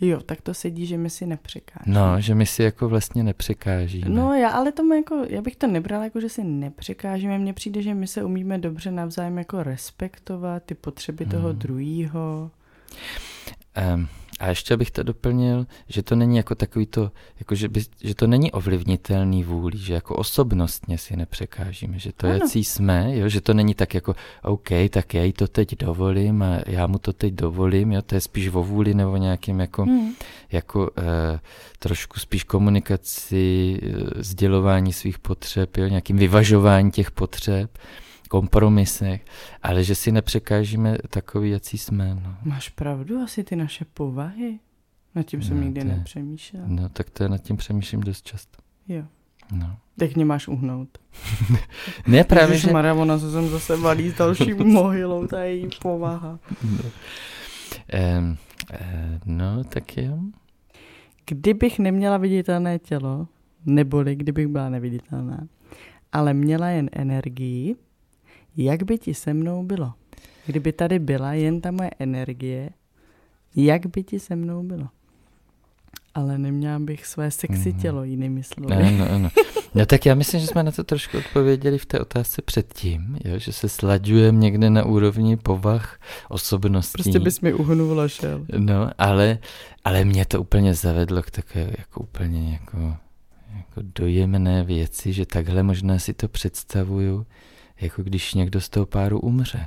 Jo, 0.00 0.20
tak 0.20 0.40
to 0.40 0.54
sedí, 0.54 0.86
že 0.86 0.98
my 0.98 1.10
si 1.10 1.26
nepřekážíme. 1.26 2.00
No, 2.00 2.20
že 2.20 2.34
my 2.34 2.46
si 2.46 2.62
jako 2.62 2.88
vlastně 2.88 3.22
nepřekážíme. 3.22 4.08
No 4.08 4.34
já, 4.34 4.48
ale 4.48 4.72
tomu 4.72 4.94
jako, 4.94 5.24
já 5.28 5.42
bych 5.42 5.56
to 5.56 5.66
nebrala 5.66 6.04
jako, 6.04 6.20
že 6.20 6.28
si 6.28 6.44
nepřekážíme. 6.44 7.38
Mně 7.38 7.52
přijde, 7.52 7.82
že 7.82 7.94
my 7.94 8.06
se 8.06 8.24
umíme 8.24 8.58
dobře 8.58 8.90
navzájem 8.90 9.38
jako 9.38 9.62
respektovat 9.62 10.62
ty 10.62 10.74
potřeby 10.74 11.24
hmm. 11.24 11.30
toho 11.30 11.52
druhého. 11.52 12.50
Um, 13.94 14.08
a 14.40 14.48
ještě 14.48 14.76
bych 14.76 14.90
to 14.90 15.02
doplnil, 15.02 15.66
že 15.88 16.02
to 16.02 16.16
není 16.16 16.36
jako 16.36 16.54
takový 16.54 16.86
to, 16.86 17.10
jako 17.38 17.54
že, 17.54 17.68
by, 17.68 17.82
že 18.02 18.14
to 18.14 18.26
není 18.26 18.52
ovlivnitelný 18.52 19.44
vůli, 19.44 19.78
že 19.78 19.94
jako 19.94 20.16
osobnostně 20.16 20.98
si 20.98 21.16
nepřekážíme, 21.16 21.98
že 21.98 22.12
to, 22.12 22.26
ano. 22.26 22.34
jací 22.34 22.64
jsme, 22.64 23.16
jo, 23.16 23.28
že 23.28 23.40
to 23.40 23.54
není 23.54 23.74
tak 23.74 23.94
jako, 23.94 24.14
OK, 24.42 24.68
tak 24.90 25.14
já 25.14 25.22
jí 25.22 25.32
to 25.32 25.48
teď 25.48 25.76
dovolím 25.76 26.42
a 26.42 26.58
já 26.66 26.86
mu 26.86 26.98
to 26.98 27.12
teď 27.12 27.34
dovolím, 27.34 27.92
jo, 27.92 28.02
to 28.02 28.14
je 28.14 28.20
spíš 28.20 28.48
o 28.48 28.62
vůli 28.62 28.94
nebo 28.94 29.16
nějakým 29.16 29.60
jako, 29.60 29.82
hmm. 29.82 30.12
jako 30.52 30.80
uh, 30.80 31.06
trošku 31.78 32.20
spíš 32.20 32.44
komunikaci, 32.44 33.78
uh, 33.82 34.08
sdělování 34.16 34.92
svých 34.92 35.18
potřeb, 35.18 35.76
jo, 35.76 35.88
nějakým 35.88 36.16
vyvažování 36.16 36.90
těch 36.90 37.10
potřeb 37.10 37.70
kompromisech, 38.30 39.24
ale 39.62 39.84
že 39.84 39.94
si 39.94 40.12
nepřekážíme 40.12 40.98
takový, 41.08 41.50
jaký 41.50 41.78
jsme. 41.78 42.14
No. 42.14 42.36
Máš 42.42 42.68
pravdu, 42.68 43.18
asi 43.18 43.44
ty 43.44 43.56
naše 43.56 43.84
povahy. 43.84 44.58
Nad 45.14 45.22
tím 45.22 45.42
jsem 45.42 45.56
no, 45.56 45.62
nikdy 45.62 45.80
je, 45.80 45.84
nepřemýšlel. 45.84 46.62
No, 46.66 46.88
tak 46.88 47.10
to 47.10 47.22
je 47.22 47.28
nad 47.28 47.38
tím 47.38 47.56
přemýšlím 47.56 48.00
dost 48.00 48.26
často. 48.26 48.58
Jo. 48.88 49.04
No. 49.52 49.76
Tak 49.98 50.14
mě 50.16 50.24
máš 50.24 50.48
uhnout. 50.48 50.88
ne, 52.06 52.24
právě, 52.24 52.58
že... 52.58 52.72
Maria, 52.72 52.94
ona 52.94 53.18
se 53.18 53.32
sem 53.32 53.48
zase 53.48 53.76
valí 53.76 54.10
s 54.10 54.14
další 54.14 54.54
mohylou, 54.64 55.26
ta 55.26 55.42
její 55.42 55.68
povaha. 55.82 56.38
No. 56.64 56.90
Um, 58.18 58.36
uh, 58.72 58.78
no, 59.26 59.64
tak 59.64 59.96
jo. 59.96 60.18
Kdybych 61.26 61.78
neměla 61.78 62.16
viditelné 62.16 62.78
tělo, 62.78 63.28
neboli 63.66 64.16
kdybych 64.16 64.46
byla 64.46 64.68
neviditelná, 64.68 65.46
ale 66.12 66.34
měla 66.34 66.68
jen 66.68 66.90
energii, 66.92 67.76
jak 68.56 68.82
by 68.82 68.98
ti 68.98 69.14
se 69.14 69.34
mnou 69.34 69.64
bylo? 69.64 69.92
Kdyby 70.46 70.72
tady 70.72 70.98
byla 70.98 71.32
jen 71.32 71.60
ta 71.60 71.70
moje 71.70 71.90
energie, 71.98 72.70
jak 73.56 73.86
by 73.86 74.02
ti 74.02 74.20
se 74.20 74.36
mnou 74.36 74.62
bylo? 74.62 74.88
Ale 76.14 76.38
neměla 76.38 76.78
bych 76.78 77.06
své 77.06 77.30
sexy 77.30 77.72
mm. 77.72 77.80
tělo, 77.80 78.04
jinými 78.04 78.42
slovy. 78.42 78.74
No, 78.74 78.90
no, 78.90 79.18
no. 79.18 79.30
no 79.74 79.86
tak 79.86 80.06
já 80.06 80.14
myslím, 80.14 80.40
že 80.40 80.46
jsme 80.46 80.62
na 80.62 80.72
to 80.72 80.84
trošku 80.84 81.18
odpověděli 81.18 81.78
v 81.78 81.86
té 81.86 82.00
otázce 82.00 82.42
předtím, 82.42 83.18
jo? 83.24 83.38
že 83.38 83.52
se 83.52 83.68
slaďujeme 83.68 84.38
někde 84.38 84.70
na 84.70 84.84
úrovni 84.84 85.36
povah 85.36 85.98
osobností. 86.28 86.92
Prostě 86.92 87.18
bys 87.18 87.40
mi 87.40 87.54
uhnul 87.54 88.08
šel. 88.08 88.46
No, 88.58 88.90
ale, 88.98 89.38
ale 89.84 90.04
mě 90.04 90.24
to 90.24 90.40
úplně 90.40 90.74
zavedlo 90.74 91.22
k 91.22 91.30
takové 91.30 91.70
jako 91.78 92.00
úplně 92.00 92.52
jako, 92.52 92.96
jako 93.56 93.80
dojemné 93.98 94.64
věci, 94.64 95.12
že 95.12 95.26
takhle 95.26 95.62
možná 95.62 95.98
si 95.98 96.14
to 96.14 96.28
představuju, 96.28 97.26
jako 97.80 98.02
když 98.02 98.34
někdo 98.34 98.60
z 98.60 98.68
toho 98.68 98.86
páru 98.86 99.20
umře. 99.20 99.66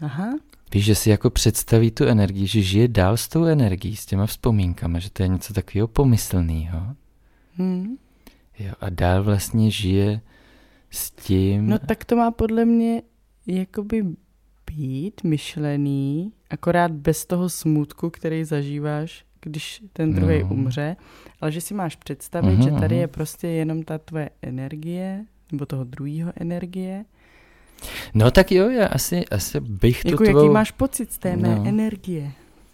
Aha. 0.00 0.38
Víš, 0.74 0.84
že 0.84 0.94
si 0.94 1.10
jako 1.10 1.30
představí 1.30 1.90
tu 1.90 2.04
energii, 2.04 2.46
že 2.46 2.62
žije 2.62 2.88
dál 2.88 3.16
s 3.16 3.28
tou 3.28 3.44
energií, 3.44 3.96
s 3.96 4.06
těma 4.06 4.26
vzpomínkama, 4.26 4.98
že 4.98 5.10
to 5.10 5.22
je 5.22 5.28
něco 5.28 5.54
takového 5.54 5.88
pomyslného. 5.88 6.96
Hmm. 7.56 7.96
Jo, 8.58 8.72
a 8.80 8.90
dál 8.90 9.22
vlastně 9.22 9.70
žije 9.70 10.20
s 10.90 11.10
tím... 11.10 11.66
No 11.66 11.78
tak 11.78 12.04
to 12.04 12.16
má 12.16 12.30
podle 12.30 12.64
mě 12.64 13.02
jakoby 13.46 14.04
být 14.66 15.24
myšlený, 15.24 16.32
akorát 16.50 16.92
bez 16.92 17.26
toho 17.26 17.48
smutku, 17.48 18.10
který 18.10 18.44
zažíváš, 18.44 19.24
když 19.40 19.82
ten 19.92 20.14
druhý 20.14 20.42
no. 20.42 20.48
umře, 20.48 20.96
ale 21.40 21.52
že 21.52 21.60
si 21.60 21.74
máš 21.74 21.96
představit, 21.96 22.58
uh-huh, 22.58 22.64
že 22.64 22.70
tady 22.70 22.96
uh-huh. 22.96 23.00
je 23.00 23.08
prostě 23.08 23.48
jenom 23.48 23.82
ta 23.82 23.98
tvoje 23.98 24.30
energie, 24.42 25.24
nebo 25.52 25.66
toho 25.66 25.84
druhého 25.84 26.32
energie. 26.36 27.04
No 28.14 28.30
tak 28.30 28.52
jo, 28.52 28.70
já 28.70 28.86
asi, 28.86 29.24
asi 29.26 29.60
bych 29.60 30.04
jako 30.04 30.24
to 30.24 30.30
tvou... 30.30 30.38
jaký 30.38 30.52
máš 30.52 30.70
pocit 30.70 31.12
z 31.12 31.18
té 31.18 31.36
mé 31.36 31.56
no. 31.56 31.64
energie. 31.68 32.32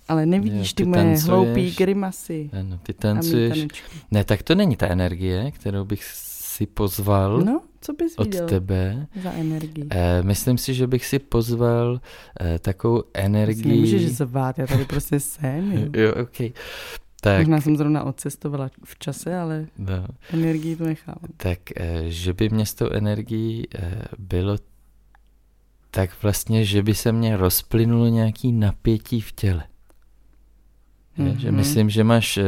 Ale 0.08 0.26
nevidíš 0.26 0.68
jo, 0.68 0.74
ty, 0.74 0.82
ty 0.82 0.84
moje 0.84 1.02
tancuješ, 1.02 1.28
hloupý 1.28 1.74
grimasy. 1.74 2.50
Ano, 2.60 2.78
ty 2.82 2.92
tancuješ. 2.92 3.66
Ne, 4.10 4.24
tak 4.24 4.42
to 4.42 4.54
není 4.54 4.76
ta 4.76 4.88
energie, 4.88 5.50
kterou 5.50 5.84
bych 5.84 6.04
si 6.60 6.66
pozval 6.66 7.40
no, 7.40 7.60
co 7.80 7.92
bys 7.92 8.14
od 8.16 8.28
tebe. 8.48 9.06
za 9.22 9.32
energii? 9.32 9.86
E, 9.90 10.22
myslím 10.22 10.58
si, 10.58 10.74
že 10.74 10.86
bych 10.86 11.06
si 11.06 11.18
pozval 11.18 12.00
e, 12.40 12.58
takovou 12.58 13.02
energii. 13.14 13.72
Nemůžeš 13.72 14.16
zvát, 14.16 14.58
já 14.58 14.66
tady 14.66 14.84
prostě 14.84 15.20
jsem. 15.20 15.72
Jo, 15.72 15.88
jo 16.02 16.12
ok. 16.22 16.52
Tak, 17.20 17.38
Možná 17.38 17.60
jsem 17.60 17.76
zrovna 17.76 18.04
odcestovala 18.04 18.70
v 18.84 18.98
čase, 18.98 19.36
ale 19.36 19.66
no, 19.78 20.06
energii 20.32 20.76
tu 20.76 20.84
nechávám. 20.84 21.30
Tak, 21.36 21.58
eh, 21.76 22.02
že 22.06 22.32
by 22.32 22.48
mě 22.48 22.66
s 22.66 22.74
tou 22.74 22.90
energií 22.90 23.66
eh, 23.74 24.02
bylo 24.18 24.56
tak 25.90 26.22
vlastně, 26.22 26.64
že 26.64 26.82
by 26.82 26.94
se 26.94 27.12
mě 27.12 27.36
rozplynulo 27.36 28.08
nějaký 28.08 28.52
napětí 28.52 29.20
v 29.20 29.32
těle. 29.32 29.64
Mm-hmm. 31.18 31.36
Že 31.36 31.52
myslím, 31.52 31.90
že 31.90 32.04
máš 32.04 32.38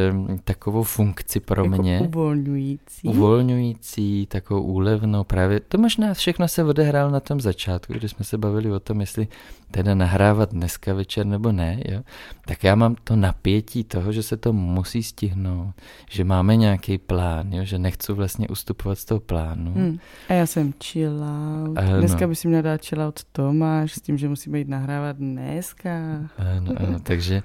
takovou 0.43 0.83
funkci 0.83 1.39
pro 1.39 1.65
jako 1.65 1.81
mě. 1.81 1.99
Uvolňující. 1.99 3.07
Uvolňující, 3.07 4.25
takovou 4.25 4.61
úlevnou 4.61 5.23
právě. 5.23 5.59
To 5.59 5.77
možná 5.77 6.13
všechno 6.13 6.47
se 6.47 6.63
odehrálo 6.63 7.11
na 7.11 7.19
tom 7.19 7.41
začátku, 7.41 7.93
když 7.93 8.11
jsme 8.11 8.25
se 8.25 8.37
bavili 8.37 8.71
o 8.71 8.79
tom, 8.79 9.01
jestli 9.01 9.27
teda 9.71 9.95
nahrávat 9.95 10.51
dneska 10.51 10.93
večer 10.93 11.25
nebo 11.25 11.51
ne, 11.51 11.79
jo? 11.85 12.01
tak 12.45 12.63
já 12.63 12.75
mám 12.75 12.95
to 13.03 13.15
napětí 13.15 13.83
toho, 13.83 14.11
že 14.11 14.23
se 14.23 14.37
to 14.37 14.53
musí 14.53 15.03
stihnout, 15.03 15.73
že 16.09 16.23
máme 16.23 16.55
nějaký 16.55 16.97
plán, 16.97 17.53
jo? 17.53 17.63
že 17.65 17.79
nechci 17.79 18.13
vlastně 18.13 18.47
ustupovat 18.47 18.99
z 18.99 19.05
toho 19.05 19.19
plánu. 19.19 19.73
Hmm. 19.73 19.99
A 20.29 20.33
já 20.33 20.45
jsem 20.45 20.73
out. 20.93 21.77
Ano. 21.77 21.99
Dneska 21.99 22.27
by 22.27 22.35
si 22.35 22.47
měl 22.47 22.61
dát 22.61 22.85
chill 22.85 23.01
out 23.01 23.19
Tomáš 23.31 23.93
s 23.93 24.01
tím, 24.01 24.17
že 24.17 24.29
musíme 24.29 24.59
jít 24.59 24.67
nahrávat 24.67 25.17
dneska. 25.17 25.89
Ano, 26.37 26.73
ano, 26.77 26.99
takže 27.03 27.43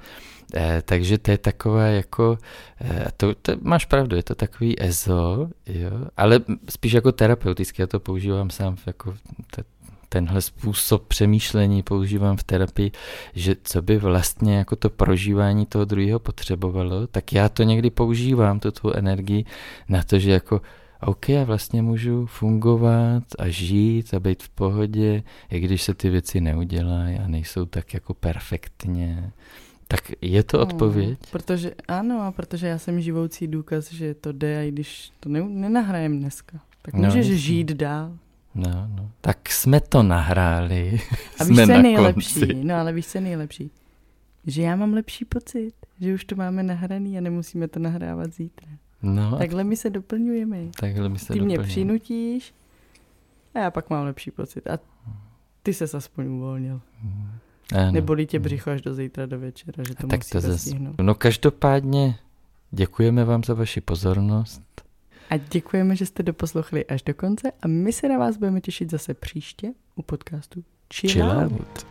Eh, 0.54 0.82
takže 0.84 1.18
to 1.18 1.30
je 1.30 1.38
takové 1.38 1.94
jako, 1.94 2.38
eh, 2.80 3.06
to, 3.16 3.34
to 3.34 3.52
máš 3.62 3.84
pravdu, 3.84 4.16
je 4.16 4.22
to 4.22 4.34
takový 4.34 4.82
EZO, 4.82 5.48
jo, 5.66 5.90
ale 6.16 6.40
spíš 6.70 6.92
jako 6.92 7.12
terapeuticky, 7.12 7.82
já 7.82 7.86
to 7.86 8.00
používám 8.00 8.50
sám 8.50 8.76
jako 8.86 9.14
te, 9.56 9.64
tenhle 10.08 10.42
způsob 10.42 11.06
přemýšlení 11.06 11.82
používám 11.82 12.36
v 12.36 12.44
terapii, 12.44 12.90
že 13.34 13.56
co 13.62 13.82
by 13.82 13.98
vlastně 13.98 14.56
jako 14.56 14.76
to 14.76 14.90
prožívání 14.90 15.66
toho 15.66 15.84
druhého 15.84 16.18
potřebovalo, 16.18 17.06
tak 17.06 17.32
já 17.32 17.48
to 17.48 17.62
někdy 17.62 17.90
používám, 17.90 18.60
tu 18.60 18.70
tvou 18.70 18.92
energii, 18.92 19.44
na 19.88 20.02
to, 20.02 20.18
že 20.18 20.30
jako 20.30 20.60
OK, 21.00 21.28
já 21.28 21.44
vlastně 21.44 21.82
můžu 21.82 22.26
fungovat 22.26 23.22
a 23.38 23.48
žít 23.48 24.14
a 24.14 24.20
být 24.20 24.42
v 24.42 24.48
pohodě, 24.48 25.22
i 25.50 25.60
když 25.60 25.82
se 25.82 25.94
ty 25.94 26.10
věci 26.10 26.40
neudělají 26.40 27.18
a 27.18 27.28
nejsou 27.28 27.64
tak 27.64 27.94
jako 27.94 28.14
perfektně. 28.14 29.32
Tak 29.88 30.00
je 30.20 30.42
to 30.42 30.56
no, 30.56 30.62
odpověď? 30.62 31.08
No, 31.10 31.16
protože 31.30 31.74
ano, 31.88 32.22
a 32.22 32.32
protože 32.32 32.66
já 32.66 32.78
jsem 32.78 33.00
živoucí 33.00 33.46
důkaz, 33.46 33.92
že 33.92 34.14
to 34.14 34.32
jde, 34.32 34.58
a 34.58 34.62
i 34.62 34.70
když 34.70 35.12
to 35.20 35.28
ne, 35.28 35.42
nenahrajem 35.42 36.18
dneska, 36.18 36.60
tak 36.82 36.94
no, 36.94 37.00
můžeš 37.02 37.26
jasný. 37.26 37.38
žít 37.38 37.72
dál. 37.72 38.16
No, 38.54 38.88
no. 38.96 39.10
Tak 39.20 39.48
jsme 39.48 39.80
to 39.80 40.02
nahráli. 40.02 41.00
A 41.38 41.44
víš, 41.44 41.56
co 41.56 41.72
je 41.72 41.82
nejlepší? 41.82 42.40
Konci. 42.40 42.54
No, 42.54 42.74
ale 42.74 42.92
víš, 42.92 43.06
co 43.06 43.18
je 43.18 43.22
nejlepší? 43.22 43.70
Že 44.46 44.62
já 44.62 44.76
mám 44.76 44.92
lepší 44.92 45.24
pocit, 45.24 45.72
že 46.00 46.14
už 46.14 46.24
to 46.24 46.36
máme 46.36 46.62
nahraný 46.62 47.18
a 47.18 47.20
nemusíme 47.20 47.68
to 47.68 47.80
nahrávat 47.80 48.34
zítra. 48.34 48.68
No, 49.02 49.38
Takhle 49.38 49.64
my 49.64 49.76
se 49.76 49.90
doplňujeme. 49.90 50.58
Takhle 50.80 51.08
my 51.08 51.18
se 51.18 51.32
Ty 51.32 51.38
doplňujeme. 51.38 51.64
mě 51.64 51.68
přinutíš 51.68 52.54
a 53.54 53.58
já 53.58 53.70
pak 53.70 53.90
mám 53.90 54.04
lepší 54.04 54.30
pocit. 54.30 54.66
A 54.66 54.78
ty 55.62 55.74
se 55.74 55.84
aspoň 55.96 56.26
uvolnil. 56.26 56.80
Hmm. 57.02 57.37
Ano. 57.74 57.92
Nebolí 57.92 58.26
tě 58.26 58.38
břicho 58.38 58.70
až 58.70 58.80
do 58.80 58.94
zítra 58.94 59.26
do 59.26 59.38
večera, 59.40 59.84
že 59.88 59.94
to 59.94 60.06
tak 60.06 60.20
to 60.32 60.40
zase. 60.40 60.70
No 61.00 61.14
každopádně 61.14 62.18
děkujeme 62.70 63.24
vám 63.24 63.44
za 63.44 63.54
vaši 63.54 63.80
pozornost. 63.80 64.62
A 65.30 65.36
děkujeme, 65.36 65.96
že 65.96 66.06
jste 66.06 66.22
doposlouchali 66.22 66.86
až 66.86 67.02
do 67.02 67.14
konce 67.14 67.52
a 67.62 67.68
my 67.68 67.92
se 67.92 68.08
na 68.08 68.18
vás 68.18 68.36
budeme 68.36 68.60
těšit 68.60 68.90
zase 68.90 69.14
příště 69.14 69.72
u 69.96 70.02
podcastu 70.02 70.64
Chill, 70.94 71.12
Chill 71.12 71.30
out. 71.30 71.52
out. 71.52 71.86